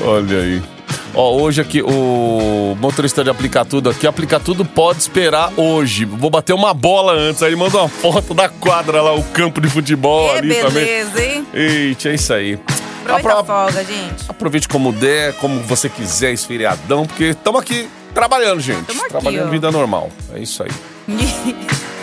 Olha 0.05 0.39
aí. 0.39 0.76
Ó, 1.19 1.35
hoje 1.41 1.63
aqui, 1.63 1.81
o 1.83 2.77
motorista 2.79 3.25
de 3.25 3.31
aplicar 3.31 3.65
tudo 3.65 3.89
aqui, 3.89 4.07
aplicar 4.07 4.39
tudo 4.39 4.67
pode 4.67 4.99
esperar 5.01 5.51
hoje. 5.57 6.05
Vou 6.05 6.29
bater 6.29 6.53
uma 6.53 6.75
bola 6.75 7.13
antes, 7.15 7.43
aí 7.43 7.57
manda 7.57 7.79
uma 7.79 7.89
foto 7.89 8.35
da 8.35 8.51
quadra 8.51 9.01
lá, 9.01 9.15
o 9.15 9.23
campo 9.23 9.59
de 9.59 9.69
futebol 9.71 10.29
Que 10.31 10.39
ali 10.39 10.55
também. 10.57 10.85
beleza, 10.85 11.25
hein? 11.25 11.47
Eita, 11.55 12.11
é 12.11 12.15
isso 12.15 12.35
aí. 12.35 12.59
Aproveita 13.07 13.31
Apro- 13.31 13.39
a 13.39 13.45
folga, 13.45 13.85
gente. 13.85 14.25
Aproveite 14.29 14.69
como 14.69 14.93
der, 14.93 15.33
como 15.37 15.61
você 15.61 15.89
quiser, 15.89 16.33
esse 16.35 16.47
feriadão, 16.47 17.07
porque 17.07 17.25
estamos 17.25 17.63
aqui 17.63 17.89
trabalhando, 18.13 18.61
gente. 18.61 18.85
Tamo 18.85 19.01
aqui, 19.01 19.11
trabalhando 19.11 19.47
ó. 19.47 19.51
vida 19.51 19.71
normal. 19.71 20.11
É 20.35 20.39
isso 20.41 20.63
aí. 20.63 20.71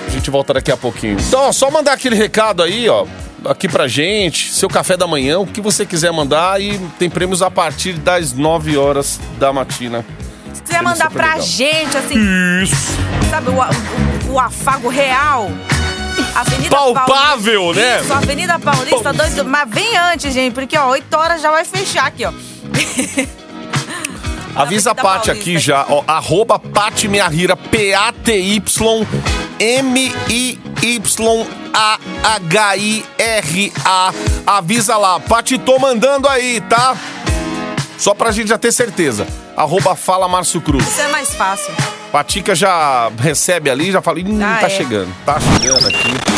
A 0.07 0.09
gente 0.09 0.29
volta 0.31 0.53
daqui 0.53 0.71
a 0.71 0.77
pouquinho. 0.77 1.17
Então, 1.19 1.41
ó, 1.41 1.51
só 1.51 1.69
mandar 1.71 1.93
aquele 1.93 2.15
recado 2.15 2.61
aí, 2.63 2.87
ó. 2.89 3.05
Aqui 3.45 3.67
pra 3.67 3.87
gente, 3.87 4.53
seu 4.53 4.69
café 4.69 4.95
da 4.95 5.05
manhã, 5.05 5.39
o 5.39 5.45
que 5.45 5.59
você 5.59 5.85
quiser 5.85 6.11
mandar 6.13 6.61
e 6.61 6.79
tem 6.97 7.09
prêmios 7.09 7.41
a 7.41 7.51
partir 7.51 7.93
das 7.93 8.31
9 8.33 8.77
horas 8.77 9.19
da 9.37 9.51
matina. 9.51 10.05
Se 10.53 10.61
quiser 10.61 10.81
mandar 10.81 11.09
pra 11.11 11.27
legal. 11.33 11.41
gente, 11.41 11.97
assim, 11.97 12.15
Isso! 12.63 12.75
sabe, 13.29 13.49
o, 13.49 13.53
o- 14.29 14.33
o 14.33 14.39
afago 14.39 14.87
real. 14.87 15.51
Avenida 16.35 16.69
Palpável, 16.75 17.61
Paulista. 17.61 17.81
né? 17.85 18.01
Isso, 18.01 18.13
Avenida 18.13 18.59
Paulista, 18.59 19.13
dois, 19.13 19.35
mas 19.43 19.69
vem 19.69 19.97
antes, 19.97 20.33
gente, 20.33 20.53
porque 20.53 20.77
ó, 20.77 20.89
8 20.91 21.13
horas 21.13 21.41
já 21.41 21.51
vai 21.51 21.65
fechar 21.65 22.05
aqui, 22.07 22.23
ó. 22.25 22.31
Avisa 24.55 24.91
a 24.91 24.95
Paty 24.95 25.31
aqui 25.31 25.57
já, 25.57 25.85
ó. 25.89 26.03
Arroba 26.07 26.59
Paty 26.59 27.07
Miahira, 27.07 27.55
P-A-T-Y-M-I-Y-A-H-I-R-A. 32.23 34.13
Avisa 34.47 34.97
lá. 34.97 35.19
Paty, 35.19 35.57
tô 35.57 35.77
mandando 35.77 36.27
aí, 36.29 36.61
tá? 36.61 36.95
Só 37.97 38.13
pra 38.13 38.31
gente 38.31 38.47
já 38.47 38.57
ter 38.57 38.71
certeza. 38.71 39.27
Arroba 39.55 39.95
Fala 39.95 40.27
Márcio 40.27 40.59
Cruz. 40.61 40.87
Isso 40.87 41.01
é 41.01 41.07
mais 41.09 41.33
fácil. 41.35 41.73
Patica 42.11 42.55
já 42.55 43.11
recebe 43.19 43.69
ali, 43.69 43.91
já 43.91 44.01
fala, 44.01 44.19
hum, 44.19 44.39
Ah, 44.41 44.57
tá 44.61 44.67
é. 44.67 44.69
chegando. 44.69 45.13
Tá 45.25 45.37
chegando 45.39 45.87
aqui. 45.87 46.32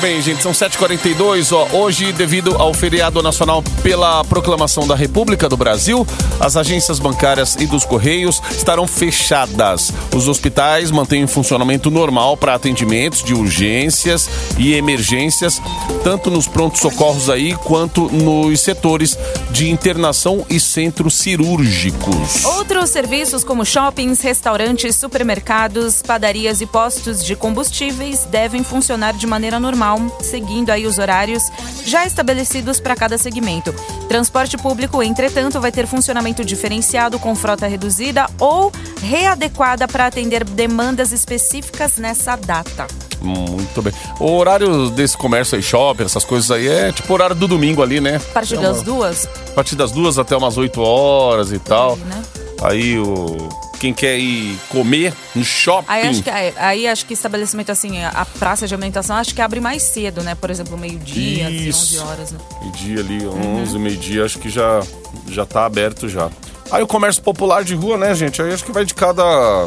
Muito 0.00 0.14
bem, 0.14 0.22
gente, 0.22 0.42
são 0.42 0.52
7h42. 0.52 1.52
Ó, 1.52 1.76
hoje, 1.76 2.10
devido 2.10 2.56
ao 2.56 2.72
feriado 2.72 3.22
nacional 3.22 3.62
pela 3.82 4.24
proclamação 4.24 4.86
da 4.86 4.94
República 4.94 5.46
do 5.46 5.58
Brasil, 5.58 6.06
as 6.40 6.56
agências 6.56 6.98
bancárias 6.98 7.54
e 7.56 7.66
dos 7.66 7.84
Correios 7.84 8.40
estarão 8.50 8.86
fechadas. 8.86 9.92
Os 10.16 10.26
hospitais 10.26 10.90
mantêm 10.90 11.26
funcionamento 11.26 11.90
normal 11.90 12.34
para 12.34 12.54
atendimentos 12.54 13.22
de 13.22 13.34
urgências 13.34 14.30
e 14.56 14.72
emergências, 14.72 15.60
tanto 16.02 16.30
nos 16.30 16.48
prontos-socorros 16.48 17.28
aí 17.28 17.54
quanto 17.56 18.08
nos 18.10 18.58
setores 18.60 19.18
de 19.50 19.68
internação 19.68 20.46
e 20.48 20.58
centros 20.58 21.12
cirúrgicos. 21.12 22.46
Outros 22.46 22.88
serviços 22.88 23.44
como 23.44 23.66
shoppings, 23.66 24.22
restaurantes, 24.22 24.96
supermercados, 24.96 26.00
padarias 26.00 26.62
e 26.62 26.66
postos 26.66 27.22
de 27.22 27.36
combustíveis 27.36 28.24
devem 28.30 28.64
funcionar 28.64 29.12
de 29.12 29.26
maneira 29.26 29.60
normal, 29.60 29.89
seguindo 30.20 30.70
aí 30.70 30.86
os 30.86 30.98
horários 30.98 31.42
já 31.84 32.04
estabelecidos 32.06 32.78
para 32.80 32.94
cada 32.94 33.16
segmento. 33.18 33.72
Transporte 34.08 34.56
público, 34.58 35.02
entretanto, 35.02 35.60
vai 35.60 35.72
ter 35.72 35.86
funcionamento 35.86 36.44
diferenciado 36.44 37.18
com 37.18 37.34
frota 37.34 37.66
reduzida 37.66 38.26
ou 38.38 38.70
readequada 39.02 39.86
para 39.88 40.06
atender 40.06 40.44
demandas 40.44 41.12
específicas 41.12 41.96
nessa 41.96 42.36
data. 42.36 42.86
Muito 43.22 43.82
bem. 43.82 43.92
O 44.18 44.32
horário 44.36 44.88
desse 44.90 45.16
comércio 45.16 45.54
aí, 45.56 45.62
shopping, 45.62 46.04
essas 46.04 46.24
coisas 46.24 46.50
aí, 46.50 46.66
é 46.68 46.90
tipo 46.92 47.12
horário 47.12 47.34
do 47.36 47.46
domingo 47.46 47.82
ali, 47.82 48.00
né? 48.00 48.16
A 48.16 48.32
partir 48.32 48.54
É 48.54 48.58
das 48.60 48.76
uma- 48.78 48.84
duas, 48.84 49.26
A 49.50 49.54
partir 49.54 49.76
das 49.76 49.90
duas 49.92 50.18
até 50.18 50.36
umas 50.36 50.56
8 50.56 50.80
horas 50.80 51.52
e 51.52 51.58
tal. 51.58 51.92
aí, 51.94 51.98
né? 52.00 52.22
Aí 52.62 52.98
o. 52.98 53.69
Quem 53.80 53.94
quer 53.94 54.18
ir 54.18 54.58
comer 54.68 55.14
no 55.34 55.42
shopping. 55.42 55.86
Aí 55.88 56.06
acho, 56.06 56.22
que, 56.22 56.30
aí, 56.30 56.86
acho 56.86 57.06
que 57.06 57.14
estabelecimento 57.14 57.72
assim, 57.72 58.04
a 58.04 58.26
praça 58.38 58.68
de 58.68 58.74
alimentação 58.74 59.16
acho 59.16 59.34
que 59.34 59.40
abre 59.40 59.58
mais 59.58 59.82
cedo, 59.82 60.22
né? 60.22 60.34
Por 60.34 60.50
exemplo, 60.50 60.76
meio-dia, 60.76 61.46
assim, 61.48 61.68
Isso. 61.68 61.94
11 61.94 61.98
horas, 61.98 62.32
né? 62.32 62.38
Meio-dia 62.60 63.00
ali, 63.00 63.24
Uhum. 63.24 63.62
11, 63.62 63.78
meio-dia, 63.78 64.24
acho 64.26 64.38
que 64.38 64.50
já, 64.50 64.80
já 65.28 65.46
tá 65.46 65.64
aberto 65.64 66.10
já. 66.10 66.30
Aí 66.70 66.82
o 66.82 66.86
comércio 66.86 67.22
popular 67.22 67.64
de 67.64 67.74
rua, 67.74 67.96
né, 67.96 68.14
gente? 68.14 68.42
Aí 68.42 68.52
acho 68.52 68.64
que 68.64 68.70
vai 68.70 68.84
de 68.84 68.94
cada, 68.94 69.66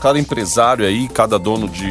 cada 0.00 0.18
empresário 0.18 0.84
aí, 0.84 1.08
cada 1.08 1.38
dono 1.38 1.68
de 1.68 1.88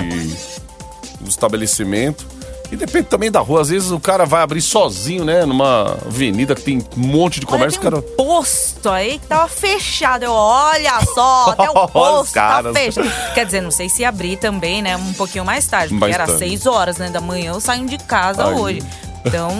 do 1.21 1.29
estabelecimento. 1.29 2.25
E 2.71 2.75
depende 2.77 3.07
também 3.07 3.29
da 3.29 3.41
rua. 3.41 3.61
Às 3.61 3.69
vezes 3.69 3.91
o 3.91 3.99
cara 3.99 4.25
vai 4.25 4.41
abrir 4.41 4.61
sozinho, 4.61 5.25
né? 5.25 5.45
Numa 5.45 5.97
avenida 6.05 6.55
que 6.55 6.61
tem 6.61 6.77
um 6.95 7.01
monte 7.01 7.39
de 7.39 7.45
Olha, 7.45 7.57
comércio. 7.57 7.81
tem 7.81 7.89
o 7.89 7.97
um 7.97 8.01
cara... 8.01 8.15
posto 8.15 8.89
aí 8.89 9.19
que 9.19 9.27
tava 9.27 9.47
fechado. 9.49 10.23
Eu, 10.23 10.31
olha 10.31 11.01
só, 11.13 11.51
até 11.57 11.69
o 11.69 11.73
Olha 11.75 11.85
os 11.85 11.91
posto 11.91 12.33
tá 12.33 12.63
fechado. 12.73 13.11
Quer 13.33 13.45
dizer, 13.45 13.61
não 13.61 13.71
sei 13.71 13.89
se 13.89 14.05
abrir 14.05 14.37
também, 14.37 14.81
né? 14.81 14.95
Um 14.95 15.13
pouquinho 15.13 15.43
mais 15.43 15.67
tarde, 15.67 15.89
porque 15.89 15.99
Mais 15.99 16.15
era 16.15 16.25
tarde. 16.25 16.39
6 16.39 16.65
horas 16.65 16.97
né, 16.97 17.09
da 17.09 17.19
manhã, 17.19 17.51
eu 17.51 17.59
saio 17.59 17.85
de 17.85 17.97
casa 17.97 18.45
Ai. 18.45 18.53
hoje. 18.53 18.83
Então, 19.25 19.51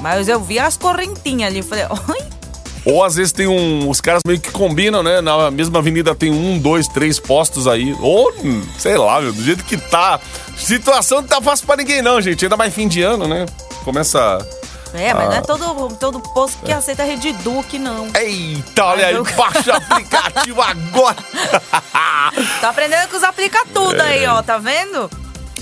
mas 0.00 0.28
eu 0.28 0.40
vi 0.40 0.58
as 0.58 0.76
correntinhas 0.76 1.50
ali. 1.50 1.62
Falei, 1.62 1.84
oi? 2.08 2.37
Ou 2.84 3.04
às 3.04 3.16
vezes 3.16 3.32
tem 3.32 3.46
um. 3.46 3.88
Os 3.88 4.00
caras 4.00 4.20
meio 4.26 4.40
que 4.40 4.50
combinam, 4.50 5.02
né? 5.02 5.20
Na 5.20 5.50
mesma 5.50 5.78
avenida 5.78 6.14
tem 6.14 6.30
um, 6.32 6.58
dois, 6.58 6.86
três 6.88 7.18
postos 7.18 7.66
aí. 7.66 7.94
Ou, 8.00 8.32
sei 8.78 8.96
lá, 8.96 9.20
meu, 9.20 9.32
do 9.32 9.42
jeito 9.42 9.64
que 9.64 9.76
tá. 9.76 10.20
Situação 10.56 11.20
não 11.20 11.28
tá 11.28 11.40
fácil 11.40 11.66
pra 11.66 11.76
ninguém, 11.76 12.02
não, 12.02 12.20
gente. 12.20 12.44
Ainda 12.44 12.56
mais 12.56 12.74
fim 12.74 12.88
de 12.88 13.02
ano, 13.02 13.26
né? 13.28 13.46
Começa. 13.84 14.38
É, 14.94 15.12
mas 15.12 15.24
não 15.26 15.32
é 15.34 15.38
Ah. 15.38 15.42
todo, 15.42 15.96
todo 15.96 16.20
posto 16.20 16.64
que 16.64 16.72
aceita 16.72 17.04
rede 17.04 17.32
Duque, 17.44 17.78
não. 17.78 18.08
Eita, 18.14 18.84
olha 18.86 19.06
aí, 19.08 19.22
baixa 19.36 19.72
o 19.72 19.76
aplicativo 19.76 20.62
agora! 20.62 21.16
Tá 22.60 22.70
aprendendo 22.70 23.08
com 23.08 23.16
os 23.16 23.22
aplica 23.22 23.64
tudo 23.72 24.00
aí, 24.00 24.26
ó, 24.26 24.42
tá 24.42 24.58
vendo? 24.58 25.10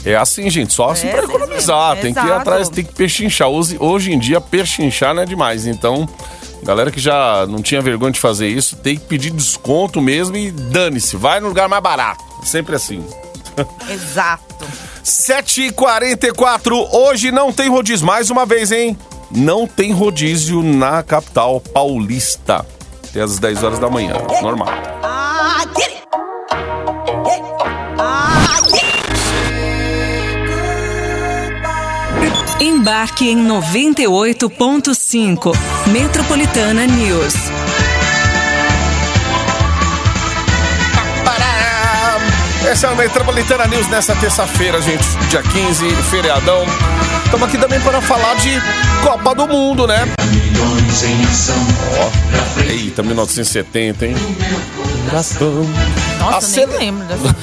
É 0.04 0.14
assim, 0.14 0.48
gente, 0.48 0.72
só 0.72 0.90
assim 0.90 1.08
É, 1.08 1.12
pra 1.12 1.22
vocês 1.22 1.34
economizar. 1.36 1.96
Tem 1.96 2.14
que 2.14 2.20
ir 2.20 2.32
atrás, 2.32 2.68
tem 2.68 2.84
que 2.84 2.92
pechinchar. 2.94 3.48
Hoje, 3.48 3.76
hoje 3.80 4.12
em 4.12 4.18
dia, 4.18 4.40
pechinchar 4.40 5.12
não 5.14 5.22
é 5.22 5.26
demais. 5.26 5.66
Então, 5.66 6.08
galera 6.62 6.90
que 6.90 7.00
já 7.00 7.46
não 7.48 7.62
tinha 7.62 7.80
vergonha 7.80 8.12
de 8.12 8.20
fazer 8.20 8.48
isso, 8.48 8.76
tem 8.76 8.96
que 8.96 9.04
pedir 9.06 9.30
desconto 9.30 10.00
mesmo 10.00 10.36
e 10.36 10.50
dane-se. 10.50 11.16
Vai 11.16 11.40
no 11.40 11.48
lugar 11.48 11.68
mais 11.68 11.82
barato. 11.82 12.24
Sempre 12.44 12.76
assim. 12.76 13.04
Exato. 13.88 14.64
7h44, 15.04 16.88
hoje 16.92 17.30
não 17.30 17.52
tem 17.52 17.68
rodízio, 17.68 18.06
mais 18.06 18.28
uma 18.28 18.44
vez, 18.44 18.72
hein? 18.72 18.96
Não 19.30 19.66
tem 19.66 19.92
rodízio 19.92 20.62
na 20.62 21.02
capital 21.02 21.60
paulista. 21.60 22.66
Até 23.08 23.22
às 23.22 23.38
10 23.38 23.62
horas 23.62 23.78
da 23.78 23.88
manhã, 23.88 24.14
normal. 24.42 24.68
Embarque 32.86 33.28
em 33.28 33.48
98.5 33.48 35.52
Metropolitana 35.88 36.86
News. 36.86 37.34
Essa 42.64 42.86
é 42.86 42.92
a 42.92 42.94
Metropolitana 42.94 43.66
News 43.66 43.88
nessa 43.88 44.14
terça-feira, 44.14 44.80
gente, 44.80 45.02
dia 45.28 45.42
15, 45.42 45.90
feriadão. 46.10 46.64
Estamos 47.24 47.48
aqui 47.48 47.58
também 47.58 47.80
para 47.80 48.00
falar 48.00 48.36
de 48.36 48.52
Copa 49.02 49.34
do 49.34 49.48
Mundo, 49.48 49.88
né? 49.88 50.06
Ó, 51.98 52.08
eita, 52.70 53.02
1970, 53.02 54.06
hein? 54.06 54.14
Coração. 55.06 55.66
Nossa, 56.20 56.62
A 56.62 56.66
nem 56.68 56.78
lembro 56.78 57.04
dessa. 57.04 57.34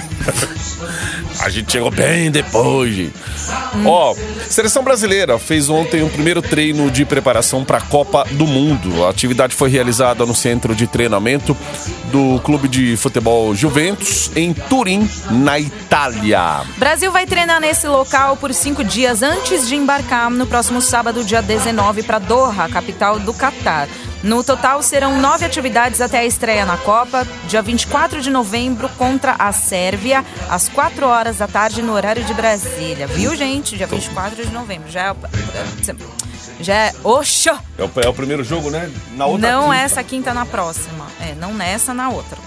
A 1.40 1.48
gente 1.48 1.72
chegou 1.72 1.90
bem 1.90 2.30
depois. 2.30 3.10
Ó, 3.84 4.14
seleção 4.48 4.82
brasileira 4.82 5.38
fez 5.38 5.68
ontem 5.68 6.02
o 6.02 6.08
primeiro 6.08 6.40
treino 6.42 6.90
de 6.90 7.04
preparação 7.04 7.64
para 7.64 7.78
a 7.78 7.80
Copa 7.80 8.26
do 8.32 8.46
Mundo. 8.46 9.04
A 9.04 9.10
atividade 9.10 9.54
foi 9.54 9.68
realizada 9.68 10.24
no 10.24 10.34
centro 10.34 10.74
de 10.74 10.86
treinamento 10.86 11.56
do 12.10 12.40
Clube 12.40 12.68
de 12.68 12.96
Futebol 12.96 13.54
Juventus, 13.54 14.30
em 14.34 14.52
Turim, 14.52 15.08
na 15.30 15.58
Itália. 15.58 16.62
Brasil 16.76 17.12
vai 17.12 17.26
treinar 17.26 17.60
nesse 17.60 17.86
local 17.86 18.36
por 18.36 18.52
cinco 18.54 18.82
dias 18.82 19.22
antes 19.22 19.68
de 19.68 19.76
embarcar 19.76 20.30
no 20.30 20.46
próximo 20.46 20.80
sábado, 20.80 21.24
dia 21.24 21.42
19, 21.42 22.02
para 22.02 22.18
Doha, 22.18 22.68
capital 22.68 23.18
do 23.18 23.32
Catar. 23.32 23.88
No 24.22 24.42
total, 24.42 24.82
serão 24.82 25.20
nove 25.20 25.44
atividades 25.44 26.00
até 26.00 26.18
a 26.20 26.24
estreia 26.24 26.64
na 26.64 26.76
Copa, 26.76 27.26
dia 27.46 27.62
24 27.62 28.20
de 28.20 28.30
novembro, 28.30 28.88
contra 28.96 29.36
a 29.38 29.52
Sérvia, 29.52 30.24
às 30.48 30.68
4 30.68 31.06
horas 31.06 31.36
da 31.38 31.46
tarde, 31.46 31.82
no 31.82 31.92
horário 31.92 32.24
de 32.24 32.34
Brasília. 32.34 33.06
Viu, 33.06 33.36
gente? 33.36 33.76
Dia 33.76 33.86
24 33.86 34.44
de 34.44 34.52
novembro. 34.52 34.90
Já 34.90 35.14
é. 35.14 35.16
Já 36.60 36.74
é. 36.74 36.92
Oxô! 37.04 37.54
É 37.78 37.84
o, 37.84 37.90
é 38.02 38.08
o 38.08 38.14
primeiro 38.14 38.42
jogo, 38.42 38.70
né? 38.70 38.90
Na 39.14 39.26
outra 39.26 39.52
Não 39.52 39.64
quinta. 39.64 39.76
essa 39.76 40.02
quinta 40.02 40.34
na 40.34 40.46
próxima. 40.46 41.06
É, 41.20 41.34
não 41.34 41.52
nessa, 41.54 41.92
na 41.92 42.08
outra. 42.08 42.38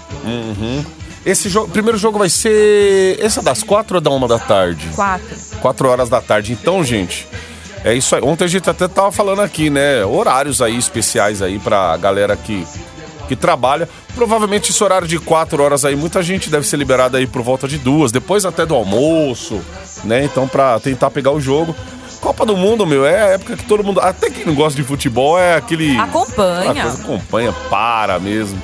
Esse 1.24 1.48
jogo, 1.48 1.68
primeiro 1.68 1.96
jogo 1.96 2.18
vai 2.18 2.28
ser. 2.28 3.18
Essa 3.20 3.40
das 3.42 3.62
quatro 3.62 3.96
ou 3.96 4.00
da 4.00 4.10
uma 4.10 4.26
da 4.26 4.38
tarde? 4.38 4.88
Quatro. 4.94 5.36
4 5.60 5.88
horas 5.88 6.08
da 6.08 6.20
tarde. 6.20 6.52
Então, 6.52 6.82
gente, 6.82 7.28
é 7.84 7.94
isso 7.94 8.14
aí. 8.14 8.22
Ontem 8.22 8.44
a 8.44 8.48
gente 8.48 8.68
até 8.68 8.86
tava 8.88 9.10
falando 9.10 9.40
aqui, 9.40 9.70
né? 9.70 10.04
Horários 10.04 10.60
aí 10.60 10.76
especiais 10.76 11.42
aí 11.42 11.58
pra 11.58 11.96
galera 11.96 12.36
que, 12.36 12.66
que 13.28 13.34
trabalha. 13.34 13.88
Provavelmente 14.14 14.70
esse 14.70 14.82
horário 14.82 15.06
de 15.08 15.18
4 15.18 15.62
horas 15.62 15.84
aí, 15.84 15.96
muita 15.96 16.22
gente 16.22 16.50
deve 16.50 16.66
ser 16.66 16.76
liberada 16.76 17.18
aí 17.18 17.26
por 17.26 17.42
volta 17.42 17.66
de 17.66 17.78
duas, 17.78 18.12
depois 18.12 18.44
até 18.44 18.66
do 18.66 18.74
almoço, 18.74 19.60
né? 20.04 20.24
Então, 20.24 20.46
pra 20.46 20.78
tentar 20.80 21.10
pegar 21.10 21.30
o 21.30 21.40
jogo. 21.40 21.74
Copa 22.20 22.44
do 22.44 22.54
Mundo, 22.54 22.86
meu, 22.86 23.06
é 23.06 23.22
a 23.22 23.26
época 23.28 23.56
que 23.56 23.64
todo 23.64 23.82
mundo. 23.82 23.98
Até 23.98 24.28
quem 24.28 24.44
não 24.44 24.54
gosta 24.54 24.76
de 24.76 24.86
futebol 24.86 25.38
é 25.38 25.56
aquele. 25.56 25.96
Acompanha. 25.96 26.84
Acompanha, 26.84 27.52
para 27.70 28.18
mesmo. 28.18 28.60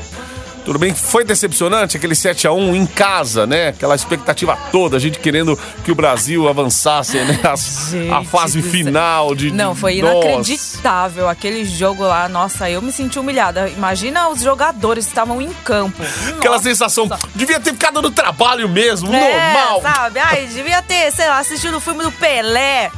Tudo 0.66 0.78
bem 0.80 0.92
foi 0.92 1.25
decepcionante 1.25 1.96
aquele 1.96 2.14
7x1 2.14 2.75
em 2.75 2.85
casa, 2.87 3.46
né? 3.46 3.68
Aquela 3.68 3.94
expectativa 3.94 4.58
toda, 4.73 4.96
a 4.96 5.00
gente 5.00 5.20
querendo 5.20 5.56
que 5.85 5.92
o 5.92 5.94
Brasil 5.94 6.49
avançasse, 6.49 7.16
né? 7.18 7.38
As- 7.44 7.94
a 8.12 8.25
fase 8.25 8.61
final 8.61 9.32
de. 9.32 9.52
Não, 9.52 9.76
foi 9.76 10.02
Nossa. 10.02 10.26
inacreditável 10.26 11.28
aquele 11.28 11.64
jogo 11.64 12.02
lá. 12.02 12.28
Nossa, 12.28 12.68
eu 12.68 12.82
me 12.82 12.90
senti 12.90 13.16
humilhada. 13.16 13.68
Imagina 13.68 14.28
os 14.28 14.42
jogadores 14.42 15.04
que 15.06 15.12
estavam 15.12 15.40
em 15.40 15.52
campo. 15.64 16.02
Aquela 16.37 16.56
Nossa. 16.56 16.68
sensação, 16.68 17.08
devia 17.32 17.61
ter 17.61 17.70
ficado 17.70 18.02
no 18.02 18.11
trabalho 18.11 18.68
mesmo, 18.68 19.14
É, 19.14 19.54
normal. 19.54 19.82
sabe? 19.82 20.18
Ai, 20.18 20.46
devia 20.46 20.82
ter, 20.82 21.12
sei 21.12 21.28
lá, 21.28 21.38
assistido 21.38 21.76
o 21.76 21.80
filme 21.80 22.02
do 22.02 22.11
Pelé. 22.11 22.90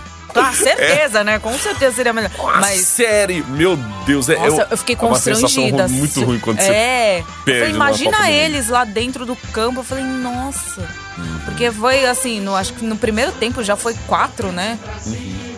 Com 0.47 0.53
certeza, 0.55 1.25
né? 1.25 1.39
Com 1.39 1.53
certeza 1.59 1.97
seria 1.97 2.13
melhor. 2.13 2.31
Uma 2.39 2.59
Mas. 2.61 2.81
série, 2.81 3.43
meu 3.43 3.77
Deus, 4.07 4.29
é 4.29 4.37
Nossa, 4.37 4.67
eu, 4.71 4.77
fiquei 4.79 4.95
é 4.95 4.99
constrangida. 4.99 5.89
muito 5.89 6.25
ruim 6.25 6.39
quando 6.39 6.61
você 6.61 6.71
É. 6.71 7.25
perde 7.45 7.61
Falei, 7.61 7.75
imagina 7.75 8.31
eles 8.31 8.69
lá 8.69 8.85
dentro 8.85 9.25
do 9.27 9.37
campo. 9.53 9.81
Eu 9.81 9.85
falei, 9.85 10.05
nossa. 10.05 10.81
Uhum. 11.17 11.39
Porque 11.45 11.71
foi 11.73 12.07
assim, 12.07 12.41
no, 12.41 12.55
acho 12.55 12.73
que 12.75 12.85
no 12.85 12.97
primeiro 12.97 13.33
tempo 13.33 13.63
já 13.63 13.77
foi 13.77 13.95
quatro, 14.07 14.53
né? 14.53 14.79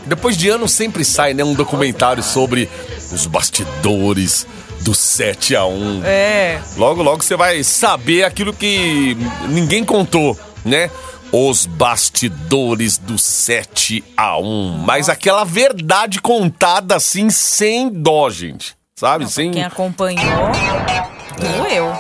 Depois 0.07 0.37
de 0.37 0.49
anos 0.49 0.73
sempre 0.73 1.05
sai, 1.05 1.35
né, 1.35 1.45
um 1.45 1.55
documentário 1.55 2.23
sobre 2.23 2.69
os 3.13 3.27
bastidores 3.27 4.47
do 4.81 4.95
7 4.95 5.55
a 5.55 5.65
1 5.67 6.03
É. 6.05 6.61
Logo, 6.77 7.03
logo 7.03 7.23
você 7.23 7.37
vai 7.37 7.63
saber 7.63 8.25
aquilo 8.25 8.53
que 8.53 9.17
ninguém 9.49 9.85
contou, 9.85 10.39
né? 10.65 10.91
Os 11.33 11.65
bastidores 11.65 12.99
do 12.99 13.17
7 13.17 14.03
a 14.17 14.37
1 14.39 14.79
Mas 14.85 15.09
aquela 15.09 15.45
verdade 15.45 16.21
contada 16.21 16.97
assim, 16.97 17.31
sem 17.31 17.89
dó, 17.89 18.29
gente. 18.29 18.75
Sabe? 18.97 19.31
sem. 19.31 19.51
Quem 19.53 19.65
acompanhou, 19.65 20.51
doeu. 21.39 21.91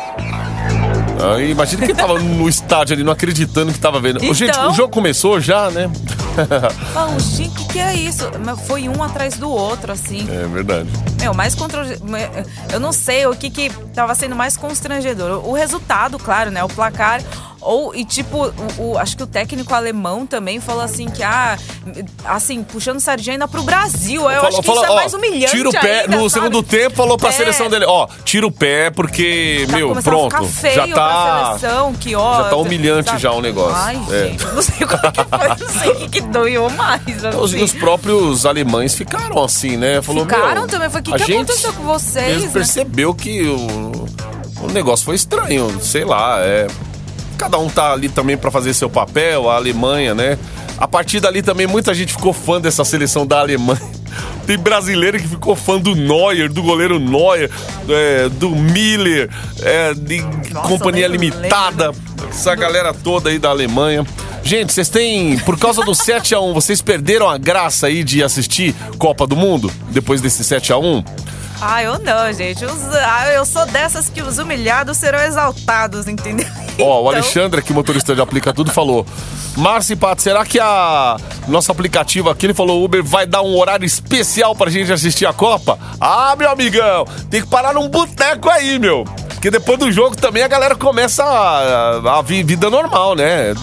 Ah, 1.22 1.40
imagina 1.40 1.86
quem 1.86 1.94
tava 1.94 2.18
no 2.18 2.48
estádio 2.48 2.94
ali, 2.94 3.02
não 3.04 3.12
acreditando 3.12 3.72
que 3.72 3.78
tava 3.78 4.00
vendo. 4.00 4.18
Ô, 4.28 4.34
Gente, 4.34 4.50
Então. 4.50 4.70
o 4.70 4.74
jogo 4.74 4.92
começou 4.92 5.38
já, 5.40 5.70
né? 5.70 5.90
Fala, 6.92 7.18
gente, 7.20 7.50
o 7.50 7.54
que, 7.66 7.72
que 7.74 7.78
é 7.78 7.94
isso? 7.94 8.24
Foi 8.66 8.88
um 8.88 9.02
atrás 9.02 9.36
do 9.36 9.50
outro, 9.50 9.92
assim. 9.92 10.26
É 10.30 10.46
verdade. 10.46 10.88
Meu, 11.20 11.34
mais 11.34 11.54
contra... 11.54 11.84
Eu 12.72 12.80
não 12.80 12.92
sei 12.92 13.26
o 13.26 13.34
que 13.36 13.50
que 13.50 13.70
tava 13.94 14.14
sendo 14.14 14.34
mais 14.34 14.56
constrangedor. 14.56 15.46
O 15.46 15.52
resultado, 15.52 16.18
claro, 16.18 16.50
né? 16.50 16.64
O 16.64 16.68
placar. 16.68 17.20
Ou, 17.60 17.94
e 17.94 18.04
tipo, 18.04 18.46
o, 18.78 18.92
o- 18.92 18.98
acho 18.98 19.16
que 19.16 19.22
o 19.22 19.26
técnico 19.26 19.74
alemão 19.74 20.26
também 20.26 20.60
falou 20.60 20.82
assim 20.82 21.08
que, 21.10 21.22
ah, 21.22 21.58
assim, 22.24 22.62
puxando 22.62 23.00
sardinha 23.00 23.34
ainda 23.34 23.46
pro 23.46 23.62
Brasil. 23.62 24.22
Eu 24.22 24.46
acho 24.46 24.62
que 24.62 24.70
isso 24.70 24.84
é 24.84 24.90
ó, 24.90 24.94
mais 24.94 25.12
humilhante 25.12 25.50
Tira 25.56 25.68
o 25.68 25.72
pé, 25.72 26.00
ainda, 26.02 26.16
no 26.16 26.30
sabe? 26.30 26.44
segundo 26.44 26.62
tempo 26.62 26.96
falou 26.96 27.18
pra 27.18 27.28
É. 27.28 27.32
seleção 27.32 27.68
dele, 27.68 27.84
ó, 27.86 28.06
tira 28.24 28.46
o 28.46 28.50
pé 28.50 28.90
porque, 28.90 29.66
Tá 29.70 29.76
meu, 29.76 29.94
pronto, 30.02 30.36
já 30.74 30.86
tá 30.88 31.56
seleção, 31.58 31.92
que 31.94 32.14
ó, 32.14 32.44
já 32.44 32.48
tá 32.50 32.56
humilhante 32.56 33.10
sabe? 33.10 33.22
já 33.22 33.32
o 33.32 33.40
negócio. 33.42 33.74
Ai, 33.76 34.00
É. 34.10 34.28
gente, 34.28 34.44
não 34.46 34.62
sei 34.62 34.74
como 34.86 35.12
que 35.12 35.24
foi, 35.24 35.48
não 35.48 35.80
sei 35.80 35.90
o 35.90 35.96
que, 35.96 36.08
que 36.08 36.20
doeu 36.22 36.70
mais. 36.70 37.02
Os, 37.38 37.52
assim. 37.54 37.62
os 37.62 37.72
próprios 37.72 38.46
alemães 38.46 38.94
ficaram 38.94 39.42
assim, 39.44 39.76
né? 39.76 40.00
Falou, 40.00 40.24
Ficaram 40.24 40.66
também, 40.66 40.88
foi, 40.88 41.00
"O 41.00 41.04
que 41.04 41.12
que 41.12 41.18
gente 41.18 41.32
aconteceu 41.36 41.72
com 41.74 41.82
vocês, 41.82 42.26
mesmo 42.26 42.46
né?" 42.46 42.52
percebeu 42.52 43.14
que 43.14 43.42
o, 43.42 44.06
o 44.64 44.72
negócio 44.72 45.04
foi 45.04 45.14
estranho, 45.16 45.78
sei 45.82 46.04
lá, 46.04 46.38
é... 46.40 46.66
Cada 47.40 47.58
um 47.58 47.70
tá 47.70 47.94
ali 47.94 48.10
também 48.10 48.36
pra 48.36 48.50
fazer 48.50 48.74
seu 48.74 48.90
papel, 48.90 49.48
a 49.48 49.56
Alemanha, 49.56 50.14
né? 50.14 50.36
A 50.76 50.86
partir 50.86 51.20
dali 51.20 51.40
também 51.40 51.66
muita 51.66 51.94
gente 51.94 52.12
ficou 52.12 52.34
fã 52.34 52.60
dessa 52.60 52.84
seleção 52.84 53.26
da 53.26 53.40
Alemanha. 53.40 53.80
Tem 54.46 54.58
brasileiro 54.58 55.18
que 55.18 55.26
ficou 55.26 55.56
fã 55.56 55.78
do 55.78 55.96
Neuer, 55.96 56.52
do 56.52 56.62
goleiro 56.62 57.00
Neuer, 57.00 57.50
é, 57.88 58.28
do 58.28 58.50
Miller, 58.50 59.30
é, 59.62 59.94
de 59.94 60.20
Nossa, 60.20 60.68
Companhia 60.68 61.08
nem 61.08 61.16
Limitada, 61.16 61.92
essa 62.28 62.54
galera 62.54 62.92
toda 62.92 63.30
aí 63.30 63.38
da 63.38 63.48
Alemanha. 63.48 64.06
Gente, 64.42 64.74
vocês 64.74 64.90
têm, 64.90 65.38
por 65.38 65.58
causa 65.58 65.82
do 65.82 65.94
7 65.96 66.34
a 66.34 66.40
1 66.40 66.52
vocês 66.52 66.82
perderam 66.82 67.26
a 67.26 67.38
graça 67.38 67.86
aí 67.86 68.04
de 68.04 68.22
assistir 68.22 68.74
Copa 68.98 69.26
do 69.26 69.34
Mundo 69.34 69.72
depois 69.88 70.20
desse 70.20 70.44
7 70.44 70.74
a 70.74 70.76
1 70.76 71.02
Ah, 71.60 71.82
eu 71.82 71.98
não, 71.98 72.32
gente. 72.32 72.64
Os- 72.64 72.94
ah, 72.94 73.28
eu 73.32 73.44
sou 73.44 73.66
dessas 73.66 74.08
que 74.08 74.22
os 74.22 74.38
humilhados 74.38 74.96
serão 74.96 75.20
exaltados, 75.20 76.08
entendeu? 76.08 76.46
Ó, 76.80 76.84
o 76.84 77.00
Então, 77.00 77.08
Alexandre, 77.08 77.60
aqui, 77.60 77.72
motorista 77.72 78.14
de 78.14 78.20
Aplica 78.22 78.52
Tudo, 78.52 78.70
falou: 78.72 79.04
Márcio 79.56 79.92
e 79.92 79.96
Pato, 79.96 80.22
será 80.22 80.44
que 80.46 80.58
a 80.58 81.16
nosso 81.48 81.70
aplicativo 81.70 82.30
aqui, 82.30 82.46
ele 82.46 82.54
falou, 82.54 82.82
Uber, 82.84 83.04
vai 83.04 83.26
dar 83.26 83.42
um 83.42 83.54
horário 83.58 83.84
especial 83.84 84.54
pra 84.54 84.70
gente 84.70 84.90
assistir 84.92 85.26
a 85.26 85.32
Copa? 85.32 85.78
Ah, 86.00 86.34
meu 86.38 86.50
amigão, 86.50 87.04
tem 87.30 87.42
que 87.42 87.48
parar 87.48 87.74
num 87.74 87.88
boteco 87.88 88.48
aí, 88.48 88.78
meu. 88.78 89.04
Porque 89.28 89.50
depois 89.50 89.78
do 89.78 89.90
jogo 89.92 90.16
também 90.16 90.42
a 90.42 90.48
galera 90.48 90.74
começa 90.76 91.24
a, 91.24 92.18
a 92.18 92.22
vi- 92.22 92.42
vida 92.42 92.70
normal, 92.70 93.14
né? 93.14 93.54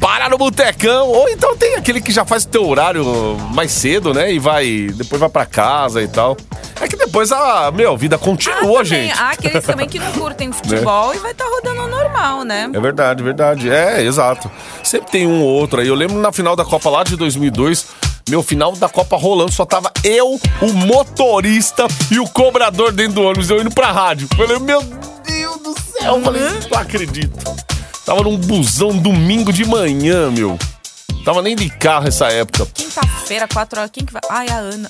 Para 0.00 0.28
no 0.28 0.36
botecão, 0.38 1.08
ou 1.08 1.28
então 1.28 1.56
tem 1.56 1.74
aquele 1.74 2.00
que 2.00 2.12
já 2.12 2.24
faz 2.24 2.44
o 2.44 2.48
teu 2.48 2.68
horário 2.68 3.04
mais 3.52 3.72
cedo, 3.72 4.12
né? 4.14 4.32
E 4.32 4.38
vai, 4.38 4.88
depois 4.94 5.18
vai 5.18 5.28
pra 5.28 5.44
casa 5.46 6.02
e 6.02 6.06
tal. 6.08 6.36
É 6.80 6.86
que 6.86 6.96
depois 6.96 7.32
a, 7.32 7.70
meu, 7.70 7.96
vida 7.96 8.18
continua, 8.18 8.80
ah, 8.80 8.84
gente. 8.84 9.18
Há 9.18 9.30
aqueles 9.30 9.64
também 9.64 9.88
que 9.88 9.98
não 9.98 10.12
curtem 10.12 10.52
futebol 10.52 11.14
e 11.14 11.18
vai 11.18 11.32
estar 11.32 11.44
rodando 11.44 11.88
normal, 11.88 12.44
né? 12.44 12.70
É 12.72 12.80
verdade, 12.80 13.22
verdade. 13.22 13.70
É, 13.70 14.02
exato. 14.02 14.50
Sempre 14.82 15.10
tem 15.10 15.26
um 15.26 15.42
ou 15.42 15.48
outro 15.48 15.80
aí. 15.80 15.88
Eu 15.88 15.94
lembro 15.94 16.18
na 16.18 16.32
final 16.32 16.54
da 16.54 16.64
Copa 16.64 16.90
lá 16.90 17.02
de 17.02 17.16
2002, 17.16 17.86
meu 18.28 18.42
final 18.42 18.72
da 18.72 18.88
Copa 18.88 19.16
rolando, 19.16 19.52
só 19.52 19.64
tava 19.64 19.90
eu, 20.04 20.38
o 20.60 20.72
motorista 20.72 21.86
e 22.10 22.18
o 22.18 22.28
cobrador 22.28 22.92
dentro 22.92 23.14
do 23.14 23.22
ônibus, 23.22 23.48
eu 23.48 23.60
indo 23.60 23.70
pra 23.70 23.92
rádio. 23.92 24.28
Falei, 24.36 24.58
meu 24.58 24.82
Deus 24.82 25.58
do 25.58 25.74
céu, 25.80 26.16
eu 26.16 26.22
falei, 26.22 26.42
não 26.70 26.78
acredito. 26.78 27.56
Tava 28.04 28.22
num 28.22 28.36
busão 28.36 28.96
domingo 28.96 29.52
de 29.52 29.64
manhã, 29.64 30.30
meu. 30.30 30.58
Tava 31.24 31.42
nem 31.42 31.56
de 31.56 31.68
carro 31.68 32.06
essa 32.06 32.26
época. 32.28 32.66
Quinta-feira, 32.72 33.48
4 33.52 33.80
horas. 33.80 33.90
Quem 33.92 34.04
que 34.04 34.12
vai? 34.12 34.22
Ai, 34.30 34.46
a 34.48 34.58
Ana. 34.58 34.88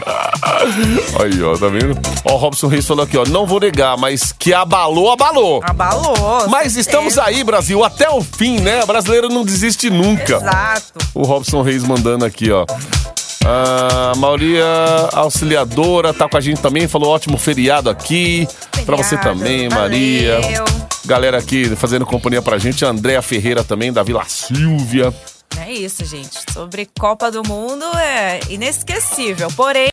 Aí, 1.20 1.42
ó, 1.42 1.56
tá 1.56 1.68
vendo? 1.68 1.98
Ó, 2.24 2.34
o 2.34 2.36
Robson 2.36 2.66
Reis 2.68 2.86
falou 2.86 3.04
aqui, 3.04 3.16
ó. 3.16 3.24
Não 3.26 3.46
vou 3.46 3.60
negar, 3.60 3.96
mas 3.96 4.32
que 4.32 4.52
abalou, 4.52 5.10
abalou. 5.12 5.60
Abalou. 5.64 6.48
Mas 6.48 6.76
estamos 6.76 7.18
aí, 7.18 7.44
Brasil, 7.44 7.84
até 7.84 8.08
o 8.10 8.22
fim, 8.22 8.60
né? 8.60 8.82
O 8.82 8.86
brasileiro 8.86 9.28
não 9.28 9.44
desiste 9.44 9.90
nunca. 9.90 10.36
Exato. 10.36 10.98
O 11.14 11.22
Robson 11.22 11.62
Reis 11.62 11.82
mandando 11.84 12.24
aqui, 12.24 12.50
ó. 12.50 12.64
A 13.44 14.12
Maria 14.16 14.64
Auxiliadora 15.12 16.12
tá 16.12 16.28
com 16.28 16.36
a 16.36 16.40
gente 16.40 16.60
também, 16.60 16.86
falou 16.86 17.10
ótimo 17.10 17.38
feriado 17.38 17.88
aqui. 17.88 18.46
Pra 18.84 18.96
você 18.96 19.16
Feriado, 19.16 19.38
também, 19.38 19.68
valeu. 19.68 19.80
Maria. 19.80 20.40
Galera 21.06 21.38
aqui 21.38 21.74
fazendo 21.76 22.04
companhia 22.04 22.42
pra 22.42 22.58
gente, 22.58 22.84
a 22.84 22.88
Andréa 22.88 23.22
Ferreira 23.22 23.64
também, 23.64 23.92
da 23.92 24.02
Vila 24.02 24.24
Silvia. 24.26 25.12
É 25.58 25.72
isso, 25.72 26.04
gente. 26.04 26.40
Sobre 26.52 26.88
Copa 26.98 27.30
do 27.30 27.42
Mundo 27.46 27.84
é 27.98 28.40
inesquecível. 28.48 29.48
Porém, 29.56 29.90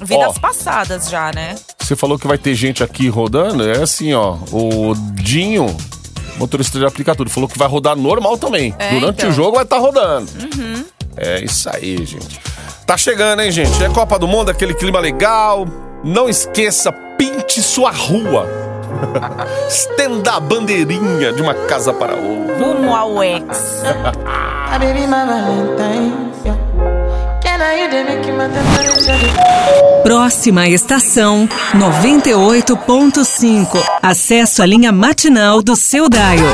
vidas 0.00 0.36
Ó. 0.36 0.40
passadas 0.40 1.08
já, 1.08 1.30
né? 1.32 1.56
Você 1.78 1.96
falou 1.96 2.18
que 2.18 2.26
vai 2.26 2.36
ter 2.36 2.54
gente 2.54 2.84
aqui 2.84 3.08
rodando, 3.08 3.68
é 3.68 3.82
assim, 3.82 4.12
ó. 4.12 4.36
O 4.52 4.94
Dinho, 5.14 5.74
motorista 6.36 6.78
de 6.78 6.84
aplicativo, 6.84 7.30
falou 7.30 7.48
que 7.48 7.58
vai 7.58 7.68
rodar 7.68 7.96
normal 7.96 8.36
também. 8.36 8.74
É, 8.78 8.90
Durante 8.90 9.18
então. 9.18 9.30
o 9.30 9.32
jogo 9.32 9.54
vai 9.54 9.64
estar 9.64 9.78
rodando. 9.78 10.30
É 11.16 11.42
isso 11.42 11.68
aí, 11.72 12.04
gente. 12.04 12.40
Tá 12.86 12.96
chegando, 12.96 13.40
hein, 13.40 13.50
gente? 13.50 13.82
É 13.82 13.88
Copa 13.88 14.18
do 14.18 14.28
Mundo, 14.28 14.50
aquele 14.50 14.74
clima 14.74 15.00
legal. 15.00 15.66
Não 16.04 16.28
esqueça, 16.28 16.92
pinte 16.92 17.62
sua 17.62 17.90
rua. 17.90 18.46
Estenda 19.68 20.32
a 20.32 20.40
bandeirinha 20.40 21.32
de 21.32 21.42
uma 21.42 21.54
casa 21.54 21.92
para 21.92 22.14
outra. 22.14 22.56
Rumo 22.56 22.94
ao 22.94 23.22
ex. 23.22 23.82
Temperature? 28.48 29.32
Próxima 30.02 30.68
estação 30.68 31.48
98.5. 31.74 33.78
Acesso 34.02 34.62
à 34.62 34.66
linha 34.66 34.92
matinal 34.92 35.62
do 35.62 35.76
seu 35.76 36.08
Daio. 36.08 36.44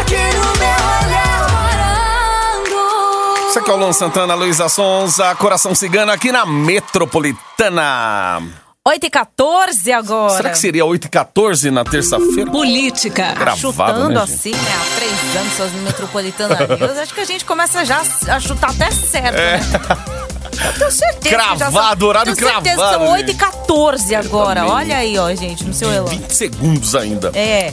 Isso 3.48 3.58
aqui 3.58 3.70
é 3.70 3.74
o 3.74 3.76
Luan 3.76 3.92
Santana, 3.92 4.34
Luísa 4.34 4.68
Sonza, 4.68 5.32
Coração 5.36 5.74
Cigano 5.74 6.10
aqui 6.10 6.32
na 6.32 6.44
Metropolitana. 6.44 8.42
8 8.86 9.06
e 9.06 9.10
14 9.10 9.92
agora. 9.92 10.36
Será 10.36 10.50
que 10.50 10.58
seria 10.58 10.84
8 10.84 11.06
e 11.06 11.08
14 11.08 11.70
na 11.70 11.84
terça-feira? 11.84 12.50
Política. 12.50 13.32
Gravado, 13.32 13.58
Chutando 13.58 14.08
né, 14.10 14.20
assim, 14.20 14.50
né? 14.50 14.58
Há 14.58 14.96
três 14.96 15.36
anos, 15.36 15.52
suas 15.54 15.72
metropolitanas 15.72 16.58
News. 16.78 16.98
Acho 16.98 17.14
que 17.14 17.20
a 17.22 17.24
gente 17.24 17.46
começa 17.46 17.82
já 17.82 18.02
a 18.28 18.38
chutar 18.38 18.72
até 18.72 18.90
certo, 18.90 19.36
né? 19.36 19.58
Eu 20.66 20.72
tenho 20.74 20.90
certeza. 20.92 21.18
que 21.20 21.28
já 21.30 21.36
É. 21.54 21.56
Cravado, 21.64 22.00
são, 22.00 22.08
horário 22.08 22.36
tenho 22.36 22.52
certeza 22.52 22.76
que 22.76 22.76
cravado, 22.76 23.04
São 23.04 23.12
8 23.14 23.22
e 23.22 23.26
gente. 23.32 23.36
14 23.38 24.14
agora. 24.14 24.66
Olha 24.66 24.98
aí, 24.98 25.18
ó, 25.18 25.34
gente, 25.34 25.64
no 25.64 25.72
seu 25.72 25.90
elan. 25.90 26.10
20 26.10 26.30
segundos 26.30 26.94
ainda. 26.94 27.32
É. 27.34 27.72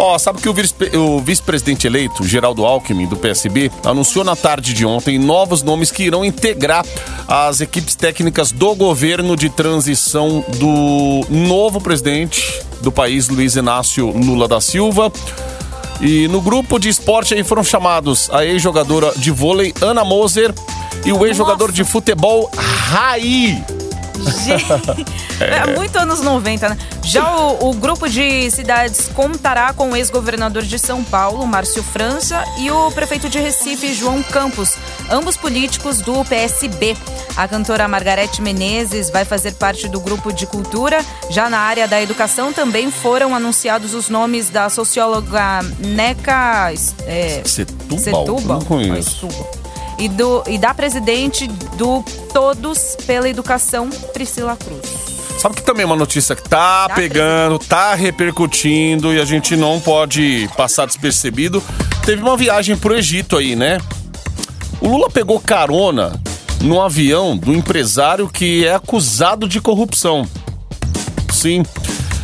Ó, 0.00 0.16
sabe 0.16 0.40
que 0.40 0.48
o 0.48 1.20
vice-presidente 1.20 1.88
eleito, 1.88 2.22
Geraldo 2.22 2.64
Alckmin, 2.64 3.08
do 3.08 3.16
PSB, 3.16 3.68
anunciou 3.84 4.24
na 4.24 4.36
tarde 4.36 4.72
de 4.72 4.86
ontem 4.86 5.18
novos 5.18 5.60
nomes 5.64 5.90
que 5.90 6.04
irão 6.04 6.24
integrar 6.24 6.86
as 7.26 7.60
equipes 7.60 7.96
técnicas 7.96 8.52
do 8.52 8.76
governo 8.76 9.36
de 9.36 9.50
transição 9.50 10.44
do 10.56 11.26
novo 11.28 11.80
presidente 11.80 12.62
do 12.80 12.92
país, 12.92 13.28
Luiz 13.28 13.56
Inácio 13.56 14.08
Lula 14.10 14.46
da 14.46 14.60
Silva. 14.60 15.12
E 16.00 16.28
no 16.28 16.40
grupo 16.40 16.78
de 16.78 16.88
esporte 16.88 17.34
aí 17.34 17.42
foram 17.42 17.64
chamados 17.64 18.30
a 18.30 18.44
ex-jogadora 18.44 19.12
de 19.16 19.32
vôlei 19.32 19.74
Ana 19.80 20.04
Moser 20.04 20.54
e 21.04 21.12
o 21.12 21.26
ex-jogador 21.26 21.72
de 21.72 21.82
futebol 21.82 22.48
Raí. 22.56 23.60
Gente, 24.44 24.66
é 25.40 25.74
muito 25.74 25.96
anos 25.96 26.20
90, 26.20 26.68
né? 26.68 26.78
Já 27.02 27.36
o, 27.36 27.70
o 27.70 27.74
grupo 27.74 28.08
de 28.08 28.50
cidades 28.50 29.08
contará 29.14 29.72
com 29.72 29.90
o 29.90 29.96
ex-governador 29.96 30.62
de 30.62 30.78
São 30.78 31.02
Paulo, 31.04 31.46
Márcio 31.46 31.82
França, 31.82 32.44
e 32.58 32.70
o 32.70 32.90
prefeito 32.90 33.28
de 33.28 33.38
Recife, 33.38 33.94
João 33.94 34.22
Campos, 34.22 34.76
ambos 35.10 35.36
políticos 35.36 36.00
do 36.00 36.24
PSB. 36.24 36.96
A 37.36 37.46
cantora 37.46 37.86
Margarete 37.86 38.42
Menezes 38.42 39.10
vai 39.10 39.24
fazer 39.24 39.52
parte 39.54 39.88
do 39.88 40.00
grupo 40.00 40.32
de 40.32 40.46
cultura. 40.46 41.04
Já 41.30 41.48
na 41.48 41.58
área 41.58 41.86
da 41.86 42.00
educação 42.02 42.52
também 42.52 42.90
foram 42.90 43.34
anunciados 43.34 43.94
os 43.94 44.08
nomes 44.08 44.50
da 44.50 44.68
socióloga 44.68 45.60
Neca 45.78 46.72
é, 47.06 47.42
Setúbal? 47.44 47.98
Setúbal? 47.98 48.58
Não 48.58 48.64
conheço. 48.64 49.28
E, 49.98 50.08
do, 50.08 50.44
e 50.46 50.58
da 50.58 50.72
presidente 50.72 51.46
do 51.76 52.04
Todos 52.32 52.96
pela 53.06 53.28
Educação, 53.28 53.90
Priscila 54.12 54.56
Cruz. 54.56 55.08
Sabe 55.38 55.54
que 55.54 55.62
também 55.62 55.84
é 55.84 55.86
uma 55.86 55.96
notícia 55.96 56.34
que 56.34 56.42
tá 56.42 56.88
pegando, 56.94 57.60
tá 57.60 57.94
repercutindo 57.94 59.14
e 59.14 59.20
a 59.20 59.24
gente 59.24 59.56
não 59.56 59.80
pode 59.80 60.48
passar 60.56 60.84
despercebido. 60.86 61.62
Teve 62.04 62.22
uma 62.22 62.36
viagem 62.36 62.76
pro 62.76 62.96
Egito 62.96 63.36
aí, 63.36 63.54
né? 63.54 63.78
O 64.80 64.88
Lula 64.88 65.08
pegou 65.08 65.38
carona 65.38 66.20
no 66.60 66.80
avião 66.80 67.36
do 67.36 67.52
empresário 67.52 68.28
que 68.28 68.66
é 68.66 68.74
acusado 68.74 69.48
de 69.48 69.60
corrupção. 69.60 70.26
Sim. 71.32 71.62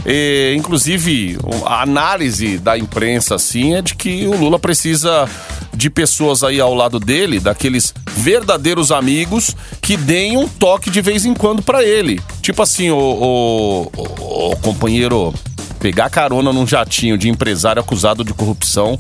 E, 0.04 0.54
inclusive, 0.56 1.38
a 1.64 1.82
análise 1.82 2.58
da 2.58 2.76
imprensa 2.76 3.36
assim 3.36 3.74
é 3.74 3.82
de 3.82 3.94
que 3.94 4.26
o 4.26 4.36
Lula 4.36 4.58
precisa 4.58 5.28
de 5.76 5.90
pessoas 5.90 6.42
aí 6.42 6.60
ao 6.60 6.74
lado 6.74 6.98
dele, 7.00 7.40
daqueles 7.40 7.92
verdadeiros 8.16 8.90
amigos 8.92 9.54
que 9.82 9.96
deem 9.96 10.36
um 10.36 10.48
toque 10.48 10.90
de 10.90 11.00
vez 11.00 11.24
em 11.24 11.34
quando 11.34 11.62
pra 11.62 11.82
ele. 11.82 12.20
Tipo 12.40 12.62
assim, 12.62 12.90
o, 12.90 12.96
o- 12.98 13.90
o- 13.96 14.52
o 14.52 14.56
companheiro 14.58 15.34
pegar 15.80 16.08
carona 16.10 16.52
num 16.52 16.66
jatinho 16.66 17.18
de 17.18 17.28
empresário 17.28 17.80
acusado 17.80 18.24
de 18.24 18.32
corrupção 18.32 18.98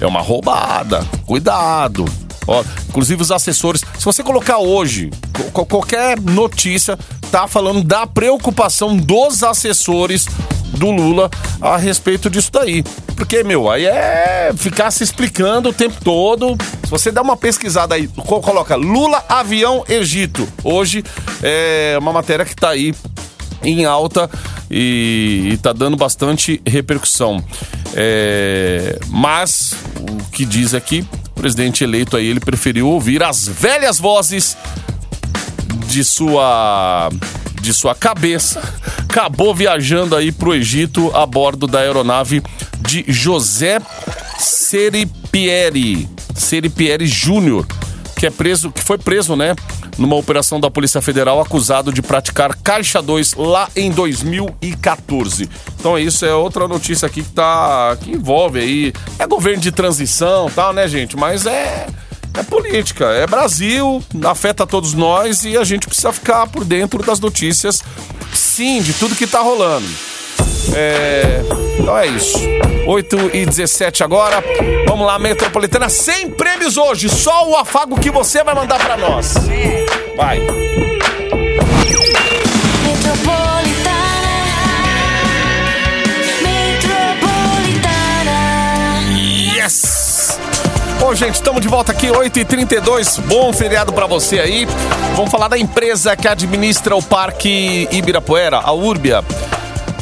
é 0.00 0.06
uma 0.06 0.20
roubada. 0.20 1.04
Cuidado. 1.26 2.04
Ó, 2.46 2.62
inclusive 2.88 3.22
os 3.22 3.30
assessores, 3.30 3.82
se 3.98 4.04
você 4.04 4.22
colocar 4.22 4.58
hoje, 4.58 5.10
qualquer 5.52 6.20
notícia 6.20 6.98
tá 7.30 7.48
falando 7.48 7.82
da 7.82 8.06
preocupação 8.06 8.94
dos 8.96 9.42
assessores 9.42 10.26
do 10.74 10.90
Lula 10.90 11.30
a 11.60 11.76
respeito 11.76 12.28
disso 12.28 12.50
daí. 12.52 12.82
Porque, 13.16 13.42
meu, 13.44 13.70
aí 13.70 13.86
é 13.86 14.52
ficar 14.56 14.90
se 14.90 15.02
explicando 15.04 15.68
o 15.68 15.72
tempo 15.72 15.96
todo. 16.02 16.56
Se 16.84 16.90
você 16.90 17.10
dá 17.12 17.22
uma 17.22 17.36
pesquisada 17.36 17.94
aí, 17.94 18.08
co- 18.08 18.40
coloca 18.40 18.74
Lula 18.76 19.24
Avião 19.28 19.84
Egito. 19.88 20.46
Hoje 20.62 21.04
é 21.42 21.96
uma 21.98 22.12
matéria 22.12 22.44
que 22.44 22.54
tá 22.56 22.70
aí 22.70 22.94
em 23.62 23.84
alta 23.84 24.28
e, 24.70 25.50
e 25.52 25.56
tá 25.58 25.72
dando 25.72 25.96
bastante 25.96 26.60
repercussão. 26.66 27.42
É, 27.94 28.98
mas 29.08 29.74
o 29.98 30.30
que 30.30 30.44
diz 30.44 30.74
aqui, 30.74 31.06
o 31.30 31.40
presidente 31.40 31.84
eleito 31.84 32.16
aí, 32.16 32.26
ele 32.26 32.40
preferiu 32.40 32.88
ouvir 32.88 33.22
as 33.22 33.46
velhas 33.46 33.98
vozes 33.98 34.56
de 35.86 36.04
sua 36.04 37.08
de 37.60 37.72
sua 37.72 37.94
cabeça, 37.94 38.60
acabou 39.14 39.54
viajando 39.54 40.16
aí 40.16 40.32
pro 40.32 40.52
Egito 40.52 41.12
a 41.14 41.24
bordo 41.24 41.68
da 41.68 41.78
aeronave 41.78 42.42
de 42.80 43.04
José 43.06 43.80
Seripieri, 44.40 46.08
Seripieri 46.34 47.06
Júnior, 47.06 47.64
que 48.18 48.26
é 48.26 48.30
preso, 48.30 48.72
que 48.72 48.82
foi 48.82 48.98
preso, 48.98 49.36
né, 49.36 49.54
numa 49.96 50.16
operação 50.16 50.58
da 50.58 50.68
Polícia 50.68 51.00
Federal 51.00 51.40
acusado 51.40 51.92
de 51.92 52.02
praticar 52.02 52.56
caixa 52.56 53.00
2 53.00 53.34
lá 53.34 53.68
em 53.76 53.88
2014. 53.92 55.48
Então 55.78 55.96
é 55.96 56.02
isso, 56.02 56.26
é 56.26 56.34
outra 56.34 56.66
notícia 56.66 57.06
aqui 57.06 57.22
que 57.22 57.30
tá 57.30 57.96
que 58.00 58.10
envolve 58.10 58.58
aí, 58.58 58.92
é 59.20 59.28
governo 59.28 59.62
de 59.62 59.70
transição, 59.70 60.50
tal, 60.52 60.72
né, 60.72 60.88
gente, 60.88 61.16
mas 61.16 61.46
é 61.46 61.86
é 62.34 62.42
política, 62.42 63.06
é 63.06 63.26
Brasil, 63.26 64.02
afeta 64.24 64.66
todos 64.66 64.92
nós 64.92 65.44
e 65.44 65.56
a 65.56 65.64
gente 65.64 65.86
precisa 65.86 66.12
ficar 66.12 66.46
por 66.48 66.64
dentro 66.64 67.02
das 67.02 67.20
notícias, 67.20 67.82
sim, 68.32 68.82
de 68.82 68.92
tudo 68.92 69.14
que 69.14 69.26
tá 69.26 69.40
rolando. 69.40 69.88
É, 70.74 71.42
então 71.78 71.96
é 71.96 72.06
isso. 72.06 72.38
8 72.86 73.30
e 73.34 73.46
17 73.46 74.02
agora. 74.02 74.42
Vamos 74.86 75.06
lá, 75.06 75.18
Metropolitana. 75.18 75.88
Sem 75.88 76.30
prêmios 76.30 76.76
hoje, 76.76 77.08
só 77.08 77.48
o 77.48 77.56
afago 77.56 77.98
que 77.98 78.10
você 78.10 78.42
vai 78.42 78.54
mandar 78.54 78.78
pra 78.78 78.96
nós. 78.96 79.34
Vai. 80.16 80.40
Yes! 89.56 90.03
Bom, 91.04 91.14
gente, 91.14 91.34
estamos 91.34 91.60
de 91.60 91.68
volta 91.68 91.92
aqui, 91.92 92.06
8h32. 92.06 93.20
Bom 93.26 93.52
feriado 93.52 93.92
pra 93.92 94.06
você 94.06 94.40
aí. 94.40 94.66
Vamos 95.14 95.30
falar 95.30 95.48
da 95.48 95.58
empresa 95.58 96.16
que 96.16 96.26
administra 96.26 96.96
o 96.96 97.02
Parque 97.02 97.86
Ibirapuera, 97.92 98.56
a 98.56 98.72
Urbia. 98.72 99.22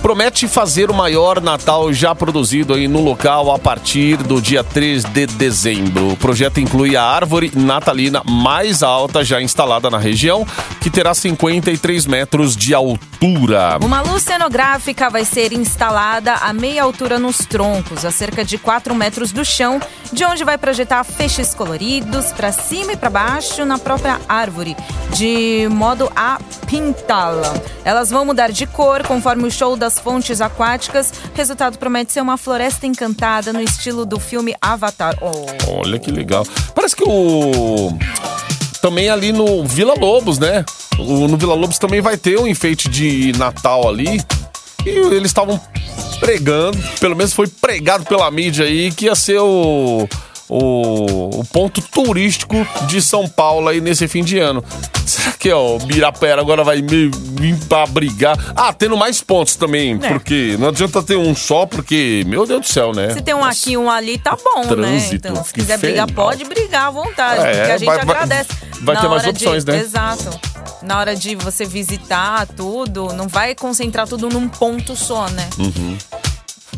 Promete 0.02 0.48
fazer 0.48 0.90
o 0.90 0.94
maior 0.94 1.40
Natal 1.40 1.92
já 1.92 2.12
produzido 2.12 2.74
aí 2.74 2.88
no 2.88 3.00
local 3.00 3.52
a 3.52 3.58
partir 3.58 4.16
do 4.16 4.42
dia 4.42 4.64
3 4.64 5.04
de 5.04 5.26
dezembro. 5.26 6.10
O 6.10 6.16
projeto 6.16 6.58
inclui 6.58 6.96
a 6.96 7.04
árvore 7.04 7.52
natalina 7.54 8.20
mais 8.24 8.82
alta 8.82 9.24
já 9.24 9.40
instalada 9.40 9.88
na 9.88 9.98
região, 9.98 10.44
que 10.80 10.90
terá 10.90 11.14
53 11.14 12.06
metros 12.06 12.56
de 12.56 12.74
altura. 12.74 13.78
Uma 13.80 14.00
luz 14.00 14.24
cenográfica 14.24 15.08
vai 15.08 15.24
ser 15.24 15.52
instalada 15.52 16.34
a 16.34 16.52
meia 16.52 16.82
altura 16.82 17.20
nos 17.20 17.38
troncos, 17.38 18.04
a 18.04 18.10
cerca 18.10 18.44
de 18.44 18.58
4 18.58 18.92
metros 18.96 19.30
do 19.30 19.44
chão, 19.44 19.80
de 20.12 20.24
onde 20.24 20.42
vai 20.42 20.58
projetar 20.58 21.04
feixes 21.04 21.54
coloridos 21.54 22.32
para 22.32 22.50
cima 22.50 22.92
e 22.92 22.96
para 22.96 23.08
baixo 23.08 23.64
na 23.64 23.78
própria 23.78 24.20
árvore, 24.28 24.76
de 25.14 25.68
modo 25.70 26.10
a 26.16 26.40
pintá-la. 26.66 27.54
Elas 27.84 28.10
vão 28.10 28.24
mudar 28.24 28.50
de 28.50 28.66
cor 28.66 29.06
conforme 29.06 29.46
o 29.46 29.50
show 29.50 29.76
das 29.92 29.98
fontes 29.98 30.40
aquáticas. 30.40 31.12
Resultado 31.35 31.76
promete 31.78 32.12
ser 32.12 32.22
uma 32.22 32.38
floresta 32.38 32.87
encantada 32.87 33.52
no 33.52 33.61
estilo 33.61 34.07
do 34.07 34.18
filme 34.18 34.55
Avatar. 34.61 35.16
Oh. 35.20 35.81
Olha 35.81 35.98
que 35.98 36.11
legal. 36.11 36.46
Parece 36.74 36.96
que 36.96 37.05
o. 37.07 37.92
Também 38.81 39.11
ali 39.11 39.33
no 39.33 39.64
Vila 39.64 39.94
Lobos, 39.94 40.38
né? 40.38 40.64
O, 40.98 41.28
no 41.28 41.37
Vila 41.37 41.55
Lobos 41.55 41.78
também 41.78 42.00
vai 42.00 42.16
ter 42.16 42.38
um 42.38 42.46
enfeite 42.46 42.88
de 42.88 43.33
Natal 43.37 43.88
ali. 43.88 44.20
E 44.85 44.88
eles 44.88 45.26
estavam 45.26 45.61
pregando, 46.18 46.78
pelo 46.98 47.14
menos 47.14 47.33
foi 47.33 47.46
pregado 47.46 48.05
pela 48.05 48.28
mídia 48.31 48.64
aí, 48.64 48.90
que 48.90 49.05
ia 49.07 49.14
ser 49.14 49.38
o, 49.38 50.09
o, 50.48 51.40
o 51.40 51.44
ponto 51.46 51.81
turístico 51.83 52.57
de 52.87 53.00
São 53.00 53.28
Paulo 53.28 53.68
aí 53.68 53.81
nesse 53.81 54.07
fim 54.09 54.22
de 54.22 54.38
ano. 54.38 54.62
Será 55.07 55.33
que 55.33 55.50
ó, 55.50 55.76
o 55.76 55.78
Birapera 55.81 56.40
agora 56.40 56.62
vai 56.62 56.81
me- 56.83 57.11
pra 57.68 57.87
brigar? 57.87 58.38
Ah, 58.55 58.72
tendo 58.72 58.96
mais 58.96 59.20
pontos 59.20 59.57
também, 59.57 59.98
É. 60.02 60.09
porque 60.09 60.57
não 60.59 60.68
adianta 60.68 61.02
ter 61.02 61.16
um 61.16 61.35
só, 61.35 61.66
porque, 61.66 62.22
meu 62.26 62.46
Deus 62.46 62.61
do 62.61 62.66
céu, 62.68 62.92
né? 62.92 63.11
Se 63.11 63.20
tem 63.20 63.35
um 63.35 63.44
aqui 63.44 63.72
e 63.72 63.76
um 63.76 63.90
ali, 63.90 64.18
tá 64.18 64.37
bom, 64.37 64.61
né? 64.61 64.66
Trânsito, 64.68 65.28
Então, 65.28 65.44
se 65.44 65.52
quiser 65.52 65.78
brigar, 65.78 66.11
pode 66.12 66.44
brigar 66.44 66.87
à 66.87 66.90
vontade, 66.90 67.40
É, 67.44 67.57
porque 67.57 67.72
a 67.72 67.78
gente 67.78 67.87
vai- 67.87 68.00
agradece. 68.00 68.48
vai 68.83 68.96
ter 69.00 69.09
mais 69.09 69.22
hora 69.22 69.33
de- 69.33 69.44
opções, 69.44 69.64
né? 69.64 69.78
Exato. 69.81 70.31
Na 70.83 70.98
hora 70.98 71.14
de 71.16 71.35
você 71.37 71.64
visitar 71.64 72.46
tudo, 72.57 73.12
não 73.14 73.28
vai 73.28 73.55
concentrar 73.55 74.07
tudo 74.09 74.28
num 74.28 74.48
ponto 74.48 74.96
só, 74.96 75.28
né? 75.31 75.48
Hum. 75.59 75.96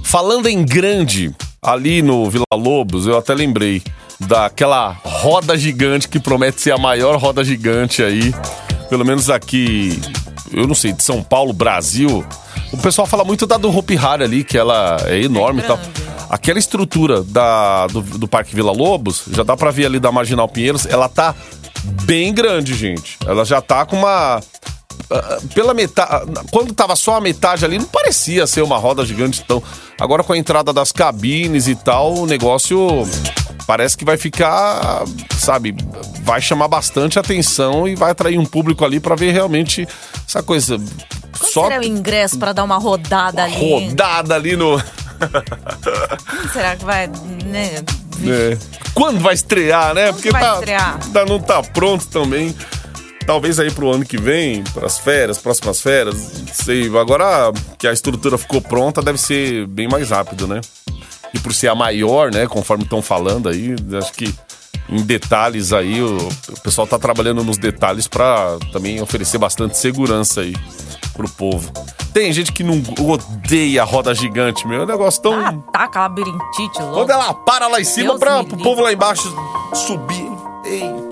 Falando 0.03 0.46
em 0.46 0.64
grande, 0.64 1.35
ali 1.64 2.03
no 2.03 2.29
Vila 2.31 2.44
Lobos, 2.53 3.07
eu 3.07 3.16
até 3.16 3.35
lembrei 3.35 3.83
daquela 4.20 4.96
roda 5.03 5.57
gigante 5.57 6.09
que 6.09 6.20
promete 6.20 6.61
ser 6.61 6.72
a 6.72 6.79
maior 6.79 7.16
roda 7.16 7.42
gigante 7.42 8.03
aí, 8.03 8.35
pelo 8.88 9.05
menos 9.05 9.31
aqui, 9.31 9.98
eu 10.53 10.66
não 10.66 10.74
sei, 10.74 10.92
de 10.92 11.03
São 11.03 11.22
Paulo, 11.22 11.53
Brasil. 11.53 12.24
O 12.72 12.77
pessoal 12.77 13.07
fala 13.07 13.24
muito 13.24 13.46
da 13.46 13.57
do 13.57 13.77
Hopi 13.77 13.96
Hari 13.96 14.22
ali, 14.22 14.44
que 14.44 14.59
ela 14.59 14.98
é 15.07 15.22
enorme 15.22 15.61
e 15.61 15.64
tal. 15.64 15.79
Aquela 16.29 16.59
estrutura 16.59 17.22
da, 17.22 17.87
do, 17.87 18.00
do 18.03 18.29
Parque 18.29 18.55
Vila 18.55 18.72
Lobos, 18.72 19.24
já 19.31 19.42
dá 19.42 19.57
pra 19.57 19.70
ver 19.70 19.87
ali 19.87 19.98
da 19.98 20.12
Marginal 20.12 20.48
Pinheiros, 20.48 20.87
ela 20.87 21.09
tá 21.09 21.35
bem 22.05 22.33
grande, 22.33 22.74
gente. 22.74 23.18
Ela 23.27 23.44
já 23.44 23.61
tá 23.61 23.87
com 23.87 23.96
uma 23.96 24.40
pela 25.54 25.74
metade. 25.74 26.26
Quando 26.50 26.72
tava 26.74 26.96
só 26.96 27.16
a 27.16 27.20
metade 27.20 27.64
ali, 27.64 27.78
não 27.78 27.86
parecia 27.86 28.46
ser 28.46 28.62
uma 28.62 28.76
roda 28.78 29.04
gigante 29.04 29.42
tão. 29.44 29.62
Agora 30.00 30.22
com 30.24 30.32
a 30.32 30.38
entrada 30.38 30.72
das 30.72 30.90
cabines 30.92 31.68
e 31.68 31.74
tal, 31.74 32.14
o 32.14 32.26
negócio 32.26 33.06
parece 33.66 33.96
que 33.96 34.04
vai 34.04 34.16
ficar, 34.16 35.04
sabe, 35.38 35.74
vai 36.22 36.40
chamar 36.40 36.68
bastante 36.68 37.18
atenção 37.18 37.86
e 37.88 37.94
vai 37.94 38.10
atrair 38.10 38.38
um 38.38 38.44
público 38.46 38.84
ali 38.84 39.00
pra 39.00 39.14
ver 39.14 39.32
realmente 39.32 39.86
essa 40.28 40.42
coisa. 40.42 40.76
Quanto 40.78 41.52
só 41.52 41.64
será 41.68 41.80
o 41.80 41.84
ingresso 41.84 42.38
pra 42.38 42.52
dar 42.52 42.64
uma 42.64 42.78
rodada 42.78 43.42
ali? 43.44 43.54
rodada 43.88 44.34
ali 44.34 44.56
no. 44.56 44.80
Será 46.52 46.76
que 46.76 46.84
vai, 46.84 47.06
né? 47.44 47.82
É. 48.26 48.56
Quando 48.94 49.20
vai 49.20 49.34
estrear, 49.34 49.94
né? 49.94 50.06
Quando 50.06 50.14
Porque 50.14 50.30
vai 50.30 50.42
tá, 50.42 50.54
estrear? 50.54 50.98
tá- 51.12 51.24
não 51.24 51.38
tá 51.40 51.62
pronto 51.62 52.06
também. 52.06 52.54
Talvez 53.26 53.58
aí 53.58 53.70
pro 53.70 53.90
ano 53.90 54.04
que 54.04 54.18
vem, 54.18 54.62
pras 54.64 54.98
férias, 54.98 55.38
próximas 55.38 55.80
férias, 55.80 56.40
não 56.40 56.54
sei. 56.54 56.87
Agora 56.96 57.52
que 57.78 57.87
a 57.87 57.92
estrutura 57.92 58.37
ficou 58.37 58.60
pronta, 58.60 59.00
deve 59.02 59.18
ser 59.18 59.66
bem 59.66 59.88
mais 59.88 60.10
rápido, 60.10 60.46
né? 60.46 60.60
E 61.32 61.38
por 61.38 61.52
ser 61.52 61.68
a 61.68 61.74
maior, 61.74 62.30
né? 62.30 62.46
Conforme 62.46 62.84
estão 62.84 63.00
falando 63.00 63.48
aí, 63.48 63.74
acho 63.98 64.12
que 64.12 64.32
em 64.88 65.02
detalhes 65.02 65.72
aí, 65.72 66.02
o, 66.02 66.28
o 66.48 66.60
pessoal 66.60 66.87
tá 66.87 66.98
trabalhando 66.98 67.42
nos 67.42 67.56
detalhes 67.56 68.06
pra 68.06 68.58
também 68.72 69.00
oferecer 69.00 69.38
bastante 69.38 69.78
segurança 69.78 70.42
aí 70.42 70.54
pro 71.14 71.28
povo. 71.28 71.72
Tem 72.12 72.32
gente 72.32 72.52
que 72.52 72.62
não 72.62 72.80
odeia 73.08 73.82
a 73.82 73.84
roda 73.84 74.14
gigante, 74.14 74.66
meu. 74.68 74.82
É 74.82 74.84
um 74.84 74.87
negócio 74.87 75.22
tão. 75.22 75.44
Ataca 75.44 76.00
labirintite 76.00 76.78
louco. 76.80 76.94
Quando 76.94 77.10
ela 77.10 77.34
para 77.34 77.66
lá 77.66 77.80
em 77.80 77.84
cima 77.84 78.14
me 78.14 78.54
o 78.54 78.58
povo 78.58 78.82
lá 78.82 78.92
embaixo 78.92 79.34
subir. 79.74 80.30
Eita. 80.64 81.03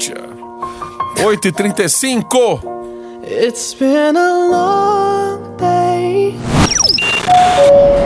8h35. 1.23 2.61
It's 3.23 3.75
been 3.75 4.17
a 4.17 4.49
long 4.51 5.57
day. 5.57 6.35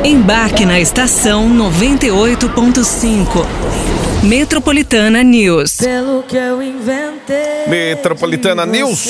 Embarque 0.05 0.67
na 0.67 0.79
estação 0.79 1.49
98.5. 1.49 3.47
Metropolitana 4.23 5.23
News. 5.23 5.79
Pelo 5.79 6.25
que 6.25 6.37
eu 6.37 6.63
inventei. 6.63 7.67
Metropolitana 7.67 8.67
News. 8.67 9.09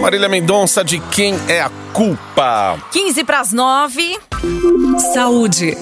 Marília 0.00 0.30
Mendonça, 0.30 0.82
de 0.82 0.98
quem 0.98 1.38
é 1.46 1.60
a 1.60 1.70
culpa? 1.92 2.78
15 2.90 3.22
pras 3.22 3.52
9. 3.52 4.18
Saúde. 5.12 5.76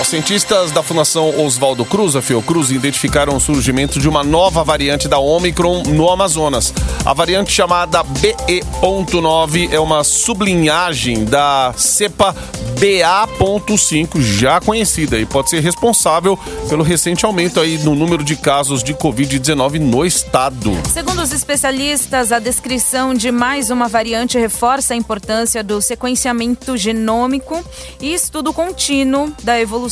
Os 0.00 0.08
cientistas 0.08 0.72
da 0.72 0.82
Fundação 0.82 1.44
Oswaldo 1.44 1.84
Cruz, 1.84 2.16
a 2.16 2.20
Fiocruz, 2.20 2.70
identificaram 2.70 3.36
o 3.36 3.40
surgimento 3.40 4.00
de 4.00 4.08
uma 4.08 4.24
nova 4.24 4.64
variante 4.64 5.06
da 5.06 5.18
Omicron 5.18 5.84
no 5.84 6.10
Amazonas. 6.10 6.74
A 7.04 7.14
variante 7.14 7.52
chamada 7.52 8.02
BE.9 8.02 9.72
é 9.72 9.78
uma 9.78 10.02
sublinhagem 10.02 11.24
da 11.24 11.72
cepa 11.76 12.34
BA.5, 12.80 14.20
já 14.20 14.60
conhecida, 14.60 15.16
e 15.18 15.24
pode 15.24 15.48
ser 15.48 15.60
responsável 15.60 16.36
pelo 16.68 16.82
recente 16.82 17.24
aumento 17.24 17.60
aí 17.60 17.78
no 17.78 17.94
número 17.94 18.24
de 18.24 18.34
casos 18.34 18.82
de 18.82 18.94
Covid-19 18.94 19.78
no 19.78 20.04
estado. 20.04 20.72
Segundo 20.92 21.22
os 21.22 21.32
especialistas, 21.32 22.32
a 22.32 22.40
descrição 22.40 23.14
de 23.14 23.30
mais 23.30 23.70
uma 23.70 23.86
variante 23.86 24.38
reforça 24.38 24.92
a 24.92 24.96
importância 24.96 25.62
do 25.62 25.80
sequenciamento 25.80 26.76
genômico 26.76 27.64
e 28.00 28.12
estudo 28.12 28.52
contínuo 28.52 29.32
da 29.42 29.58
evolução 29.60 29.83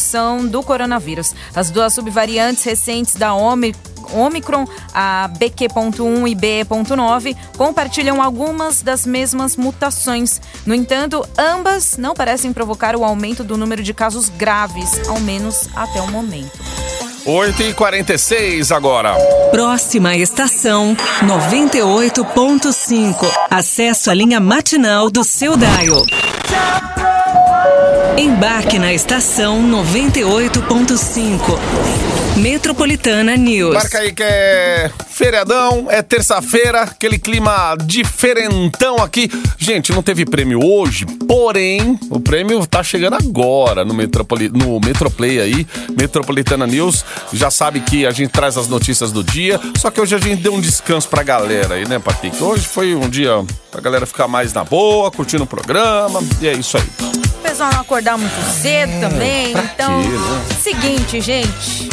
do 0.48 0.62
coronavírus. 0.62 1.34
As 1.54 1.70
duas 1.70 1.92
subvariantes 1.94 2.64
recentes 2.64 3.14
da 3.14 3.34
Omi- 3.34 3.74
Omicron, 4.12 4.66
a 4.92 5.30
BQ.1 5.38 6.28
e 6.28 6.34
BE.9, 6.34 7.36
compartilham 7.56 8.20
algumas 8.20 8.82
das 8.82 9.06
mesmas 9.06 9.56
mutações. 9.56 10.40
No 10.66 10.74
entanto, 10.74 11.24
ambas 11.38 11.96
não 11.96 12.12
parecem 12.14 12.52
provocar 12.52 12.94
o 12.96 13.04
aumento 13.04 13.42
do 13.44 13.56
número 13.56 13.82
de 13.82 13.94
casos 13.94 14.28
graves, 14.28 14.90
ao 15.08 15.18
menos 15.20 15.68
até 15.74 16.00
o 16.02 16.08
momento. 16.10 16.50
8h46 17.24 18.74
agora. 18.74 19.14
Próxima 19.52 20.16
estação 20.16 20.96
98.5. 21.24 23.14
Acesso 23.48 24.10
à 24.10 24.14
linha 24.14 24.40
matinal 24.40 25.08
do 25.08 25.22
seu 25.22 25.56
Daio. 25.56 26.04
Embarque 28.16 28.78
na 28.78 28.92
estação 28.92 29.62
98.5. 29.62 31.58
Metropolitana 32.36 33.36
News. 33.36 33.74
Marca 33.74 33.98
aí 33.98 34.12
que 34.12 34.22
é 34.22 34.90
feriadão, 35.22 35.86
é 35.88 36.02
terça-feira, 36.02 36.82
aquele 36.82 37.16
clima 37.16 37.76
diferentão 37.84 38.96
aqui. 38.96 39.30
Gente, 39.56 39.92
não 39.92 40.02
teve 40.02 40.24
prêmio 40.24 40.58
hoje, 40.60 41.06
porém, 41.28 41.96
o 42.10 42.18
prêmio 42.18 42.66
tá 42.66 42.82
chegando 42.82 43.14
agora 43.14 43.84
no, 43.84 43.94
Metropoli 43.94 44.48
no 44.48 44.80
Metroplay 44.80 45.38
aí, 45.38 45.64
Metropolitana 45.96 46.66
News. 46.66 47.04
Já 47.32 47.52
sabe 47.52 47.78
que 47.82 48.04
a 48.04 48.10
gente 48.10 48.30
traz 48.30 48.56
as 48.56 48.66
notícias 48.66 49.12
do 49.12 49.22
dia, 49.22 49.60
só 49.78 49.92
que 49.92 50.00
hoje 50.00 50.16
a 50.16 50.18
gente 50.18 50.42
deu 50.42 50.54
um 50.54 50.60
descanso 50.60 51.08
pra 51.08 51.22
galera 51.22 51.76
aí, 51.76 51.86
né, 51.86 52.00
Patrick? 52.00 52.42
Hoje 52.42 52.66
foi 52.66 52.96
um 52.96 53.08
dia 53.08 53.44
pra 53.70 53.80
galera 53.80 54.06
ficar 54.06 54.26
mais 54.26 54.52
na 54.52 54.64
boa, 54.64 55.08
curtindo 55.12 55.44
o 55.44 55.46
programa, 55.46 56.20
e 56.40 56.48
é 56.48 56.52
isso 56.52 56.76
aí. 56.76 56.84
O 57.00 57.42
pessoal 57.42 57.70
não 57.72 57.80
acordar 57.82 58.18
muito 58.18 58.60
cedo 58.60 58.90
também. 59.00 59.50
É, 59.50 59.52
pra 59.52 59.62
Então, 59.72 60.02
quê, 60.02 60.08
né? 60.08 60.56
seguinte, 60.60 61.20
gente. 61.20 61.88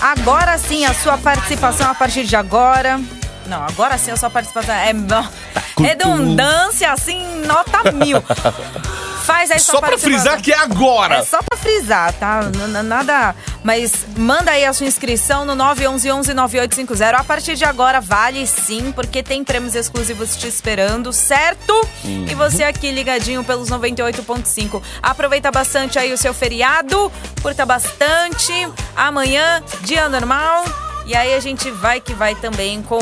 Agora 0.00 0.56
sim, 0.58 0.84
a 0.84 0.94
sua 0.94 1.18
participação 1.18 1.90
a 1.90 1.94
partir 1.94 2.24
de 2.24 2.36
agora. 2.36 3.00
Não, 3.46 3.62
agora 3.64 3.96
sim 3.98 4.10
a 4.10 4.16
sua 4.16 4.30
participação 4.30 4.74
é 4.74 4.92
Tá 4.94 5.62
redundância, 5.80 6.92
assim, 6.92 7.44
nota 7.46 7.90
mil. 7.92 8.22
Faz 9.24 9.50
aí 9.50 9.58
sua 9.58 9.74
Só 9.74 9.80
pra 9.80 9.98
frisar 9.98 10.40
que 10.40 10.52
é 10.52 10.58
agora. 10.58 11.16
É 11.16 11.22
só 11.22 11.40
pra 11.42 11.58
frisar, 11.58 12.12
tá? 12.14 12.40
Nada 12.84 13.34
Mas 13.62 14.06
manda 14.16 14.52
aí 14.52 14.64
a 14.64 14.72
sua 14.72 14.86
inscrição 14.86 15.44
no 15.44 15.54
911-9850. 15.54 17.14
A 17.14 17.24
partir 17.24 17.56
de 17.56 17.64
agora 17.64 18.00
vale 18.00 18.46
sim, 18.46 18.92
porque 18.92 19.22
tem 19.22 19.44
prêmios 19.44 19.74
exclusivos 19.74 20.36
te 20.36 20.46
esperando, 20.46 21.12
certo? 21.12 21.74
E 22.04 22.34
você 22.34 22.64
aqui 22.64 22.90
ligadinho 22.90 23.42
pelos 23.44 23.68
98.5. 23.68 24.82
Aproveita 25.02 25.50
bastante 25.50 25.98
aí 25.98 26.12
o 26.12 26.18
seu 26.18 26.32
feriado, 26.32 27.10
curta 27.42 27.66
bastante. 27.66 28.52
Amanhã, 28.96 29.62
dia 29.82 30.08
normal. 30.08 30.64
E 31.06 31.14
aí 31.14 31.34
a 31.34 31.40
gente 31.40 31.70
vai 31.70 32.00
que 32.00 32.14
vai 32.14 32.34
também 32.34 32.82
com 32.82 32.98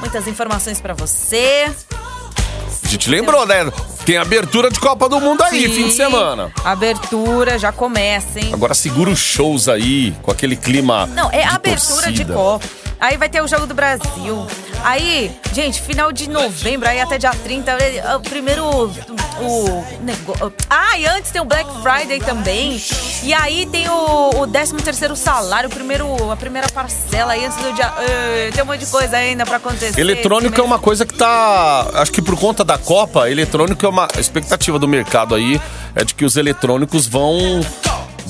muitas 0.00 0.26
informações 0.26 0.80
pra 0.80 0.94
você. 0.94 1.70
A 2.90 2.92
gente 2.92 3.08
lembrou, 3.08 3.46
né? 3.46 3.72
Tem 4.04 4.16
abertura 4.16 4.68
de 4.68 4.80
Copa 4.80 5.08
do 5.08 5.20
Mundo 5.20 5.44
aí, 5.44 5.68
Sim. 5.68 5.74
fim 5.74 5.88
de 5.90 5.94
semana. 5.94 6.50
Abertura 6.64 7.56
já 7.56 7.70
começa, 7.70 8.40
hein? 8.40 8.50
Agora 8.52 8.74
segura 8.74 9.10
os 9.10 9.20
shows 9.20 9.68
aí, 9.68 10.12
com 10.22 10.32
aquele 10.32 10.56
clima. 10.56 11.06
Não, 11.06 11.30
é 11.30 11.38
de 11.38 11.54
abertura 11.54 12.02
torcida. 12.02 12.24
de 12.24 12.24
Copa. 12.24 12.66
Aí 13.00 13.16
vai 13.16 13.28
ter 13.28 13.42
o 13.42 13.48
Jogo 13.48 13.66
do 13.66 13.74
Brasil. 13.74 14.46
Aí, 14.84 15.30
gente, 15.52 15.80
final 15.80 16.12
de 16.12 16.28
novembro, 16.28 16.88
aí 16.88 17.00
até 17.00 17.18
dia 17.18 17.30
30, 17.30 17.70
é 17.70 18.16
o 18.16 18.20
primeiro. 18.20 18.64
O 19.42 19.84
negócio. 20.02 20.52
Ah, 20.68 20.98
e 20.98 21.06
antes 21.06 21.30
tem 21.30 21.40
o 21.40 21.44
Black 21.46 21.68
Friday 21.82 22.20
também. 22.20 22.80
E 23.22 23.32
aí 23.32 23.64
tem 23.66 23.88
o, 23.88 24.30
o 24.40 24.46
13 24.46 24.74
terceiro 24.76 25.16
salário, 25.16 25.68
o 25.68 25.72
primeiro, 25.72 26.30
a 26.30 26.36
primeira 26.36 26.68
parcela 26.68 27.32
aí 27.32 27.44
antes 27.44 27.56
do 27.58 27.72
dia. 27.72 27.92
Eh, 28.00 28.50
tem 28.52 28.62
um 28.62 28.66
monte 28.66 28.80
de 28.80 28.86
coisa 28.86 29.16
ainda 29.16 29.46
pra 29.46 29.56
acontecer. 29.56 29.98
Eletrônico 29.98 30.60
é 30.60 30.64
uma 30.64 30.78
coisa 30.78 31.06
que 31.06 31.14
tá. 31.14 31.90
Acho 31.94 32.12
que 32.12 32.20
por 32.20 32.38
conta 32.38 32.62
da 32.64 32.76
Copa, 32.76 33.30
eletrônico 33.30 33.84
é 33.84 33.88
uma 33.88 34.08
expectativa 34.18 34.78
do 34.78 34.86
mercado 34.86 35.34
aí. 35.34 35.60
É 35.94 36.04
de 36.04 36.14
que 36.14 36.24
os 36.24 36.36
eletrônicos 36.36 37.06
vão. 37.06 37.60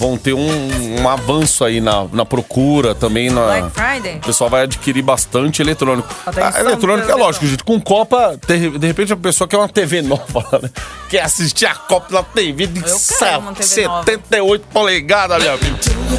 Vão 0.01 0.17
ter 0.17 0.33
um, 0.33 1.01
um 1.03 1.07
avanço 1.07 1.63
aí 1.63 1.79
na, 1.79 2.07
na 2.11 2.25
procura 2.25 2.95
também. 2.95 3.29
Na, 3.29 3.45
Black 3.45 3.71
Friday? 3.73 4.17
O 4.17 4.21
pessoal 4.21 4.49
vai 4.49 4.63
adquirir 4.63 5.03
bastante 5.03 5.61
eletrônico. 5.61 6.09
Atenção, 6.25 6.51
Ah, 6.55 6.61
eletrônico 6.61 7.11
é 7.11 7.15
lógico, 7.15 7.47
gente. 7.47 7.63
Com 7.63 7.79
Copa, 7.79 8.41
de, 8.49 8.79
de 8.79 8.87
repente 8.87 9.13
a 9.13 9.17
pessoa 9.19 9.47
quer 9.47 9.59
uma 9.59 9.69
TV 9.69 10.01
nova, 10.01 10.59
né? 10.63 10.71
Quer 11.11 11.21
assistir 11.21 11.67
a 11.67 11.75
Copa 11.75 12.07
na 12.15 12.23
TV 12.23 12.67
de 12.67 12.81
Eu 12.81 12.97
TV 12.97 13.87
nova. 13.87 14.03
78 14.07 14.67
polegadas, 14.73 15.43
meu 15.43 15.53
amigo. 15.53 15.77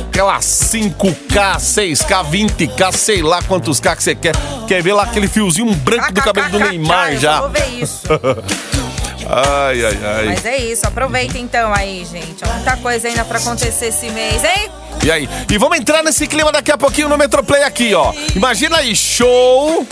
Aquela 0.09 0.37
5K, 0.37 1.55
6K, 1.57 2.25
20K, 2.29 2.91
sei 2.91 3.23
lá 3.23 3.41
quantos 3.41 3.79
K 3.79 3.95
que 3.95 4.03
você 4.03 4.13
quer. 4.13 4.35
Quer 4.67 4.83
ver 4.83 4.93
lá 4.93 5.03
aquele 5.03 5.27
fiozinho 5.27 5.73
branco 5.73 6.13
do 6.13 6.21
cabelo 6.21 6.49
do 6.49 6.59
Neymar 6.59 7.13
eu 7.13 7.19
já. 7.19 7.41
Vou 7.41 7.49
ver 7.49 7.67
isso. 7.81 8.03
Ai, 9.27 9.85
ai, 9.85 9.99
ai. 10.03 10.25
Mas 10.25 10.45
é 10.45 10.57
isso, 10.57 10.85
aproveita 10.85 11.37
então 11.37 11.73
aí, 11.73 12.05
gente. 12.05 12.45
Muita 12.45 12.77
coisa 12.77 13.07
ainda 13.07 13.23
pra 13.25 13.39
acontecer 13.39 13.87
esse 13.87 14.09
mês, 14.09 14.43
hein? 14.43 14.69
E 15.03 15.11
aí? 15.11 15.29
E 15.49 15.57
vamos 15.57 15.77
entrar 15.77 16.03
nesse 16.03 16.27
clima 16.27 16.51
daqui 16.51 16.71
a 16.71 16.77
pouquinho 16.77 17.09
no 17.09 17.17
Metroplay 17.17 17.63
aqui, 17.63 17.93
ó. 17.93 18.13
Imagina 18.35 18.77
aí, 18.77 18.95
show 18.95 19.85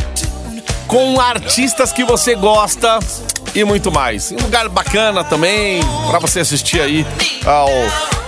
com 0.87 1.19
artistas 1.19 1.91
que 1.91 2.03
você 2.03 2.33
gosta 2.33 2.97
e 3.53 3.63
muito 3.63 3.91
mais. 3.91 4.31
Um 4.31 4.37
lugar 4.37 4.67
bacana 4.69 5.23
também 5.23 5.81
pra 6.09 6.19
você 6.19 6.39
assistir 6.39 6.81
aí 6.81 7.05
ao 7.45 7.69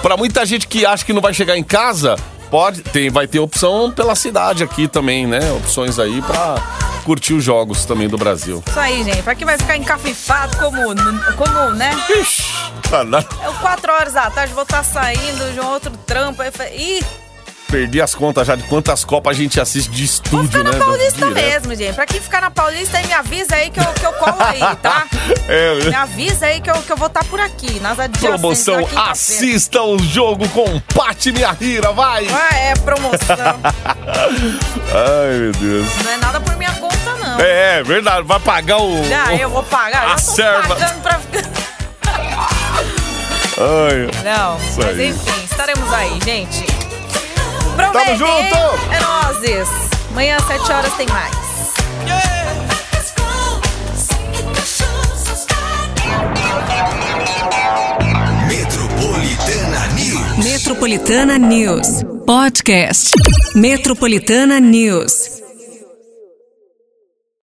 para 0.02 0.18
muita 0.18 0.46
gente 0.46 0.68
que 0.68 0.86
acha 0.86 1.06
que 1.06 1.14
não 1.14 1.22
vai 1.22 1.34
chegar 1.34 1.56
em 1.58 1.64
casa, 1.64 2.16
pode, 2.52 2.82
tem 2.84 3.10
vai 3.10 3.26
ter 3.26 3.40
opção 3.40 3.90
pela 3.90 4.14
cidade 4.14 4.62
aqui 4.64 4.88
também, 4.88 5.26
né? 5.26 5.52
Opções 5.54 5.98
aí 5.98 6.22
pra 6.22 6.56
curtir 7.06 7.34
os 7.34 7.44
jogos 7.44 7.86
também 7.86 8.10
do 8.10 8.18
Brasil. 8.18 8.62
Isso 8.68 8.80
aí, 8.80 9.04
gente. 9.04 9.24
Pra 9.24 9.34
quem 9.34 9.46
vai 9.46 9.58
ficar 9.58 9.78
encafifado 9.78 10.58
como, 10.58 10.82
como 11.38 11.72
né? 11.72 11.92
Ixi, 12.20 12.44
tá 12.90 13.04
nada. 13.06 13.26
Eu, 13.44 13.54
quatro 13.54 13.92
horas 13.94 14.14
da 14.14 14.30
tarde, 14.30 14.54
vou 14.54 14.64
estar 14.64 14.84
saindo 14.84 15.54
de 15.54 15.60
um 15.62 15.68
outro 15.68 15.92
trampo. 16.06 16.42
Aí, 16.42 16.52
Ih, 16.76 17.06
Perdi 17.72 18.02
as 18.02 18.14
contas 18.14 18.46
já 18.46 18.56
de 18.58 18.64
quantas 18.64 19.06
copas 19.06 19.34
a 19.34 19.40
gente 19.40 19.58
assiste 19.60 19.90
de 19.90 20.06
vou 20.06 20.06
estúdio, 20.06 20.48
ficar 20.52 20.64
né? 20.66 20.72
na 20.78 20.86
Paulista 20.86 21.26
Direto. 21.28 21.34
mesmo, 21.34 21.76
gente. 21.76 21.96
Pra 21.96 22.06
quem 22.06 22.20
ficar 22.20 22.42
na 22.42 22.52
Paulista, 22.52 22.98
aí 22.98 23.08
me 23.08 23.14
avisa 23.14 23.56
aí 23.56 23.70
que 23.70 23.80
eu, 23.80 23.86
que 23.86 24.06
eu 24.06 24.12
colo 24.12 24.36
aí, 24.40 24.60
tá? 24.84 25.08
É, 25.48 25.76
Me 25.86 25.96
avisa 25.96 26.48
aí 26.48 26.60
que 26.60 26.70
eu, 26.70 26.76
que 26.76 26.92
eu 26.92 26.98
vou 26.98 27.08
estar 27.08 27.24
por 27.24 27.40
aqui, 27.40 27.80
nas. 27.80 27.98
Promoção 28.20 28.78
quinta-feira. 28.80 29.12
Assista 29.12 29.82
o 29.84 29.98
jogo 30.00 30.50
com 30.50 30.82
Pati 30.94 31.32
Minha 31.32 31.52
Rira, 31.54 31.94
vai! 31.94 32.28
Ah, 32.30 32.56
é, 32.58 32.74
promoção. 32.74 33.16
Ai, 34.94 35.38
meu 35.40 35.52
Deus. 35.54 35.88
não 36.04 36.12
é 36.12 36.18
nada 36.18 36.42
por 36.42 36.58
minha 36.58 36.74
conta, 36.74 37.16
não. 37.24 37.40
É, 37.40 37.80
é 37.80 37.84
verdade, 37.84 38.28
vai 38.28 38.40
pagar 38.42 38.82
o. 38.82 39.02
Ah, 39.26 39.34
eu 39.34 39.50
vou 39.50 39.64
pagar. 39.64 40.08
A 40.08 40.12
eu 40.12 40.16
tô 40.16 40.22
serva. 40.22 40.76
pagando 40.76 41.02
pra 41.02 41.20
ficar. 41.20 41.50
Ai. 43.58 44.24
Não, 44.26 44.58
mas 44.78 45.00
enfim, 45.00 45.44
estaremos 45.46 45.94
aí, 45.94 46.20
gente. 46.26 46.81
Aproveitem, 47.74 48.18
Tamo 48.18 48.18
junto! 48.18 48.56
É 48.94 49.00
nozes. 49.00 49.68
Amanhã 50.12 50.38
às 50.38 50.44
7 50.46 50.72
horas 50.72 50.94
tem 50.94 51.08
mais. 51.08 51.52
Metropolitana 58.48 59.88
News. 59.96 60.46
Metropolitana 60.46 61.38
News. 61.38 61.88
Podcast. 62.26 63.12
Metropolitana 63.56 64.60
News. 64.60 65.41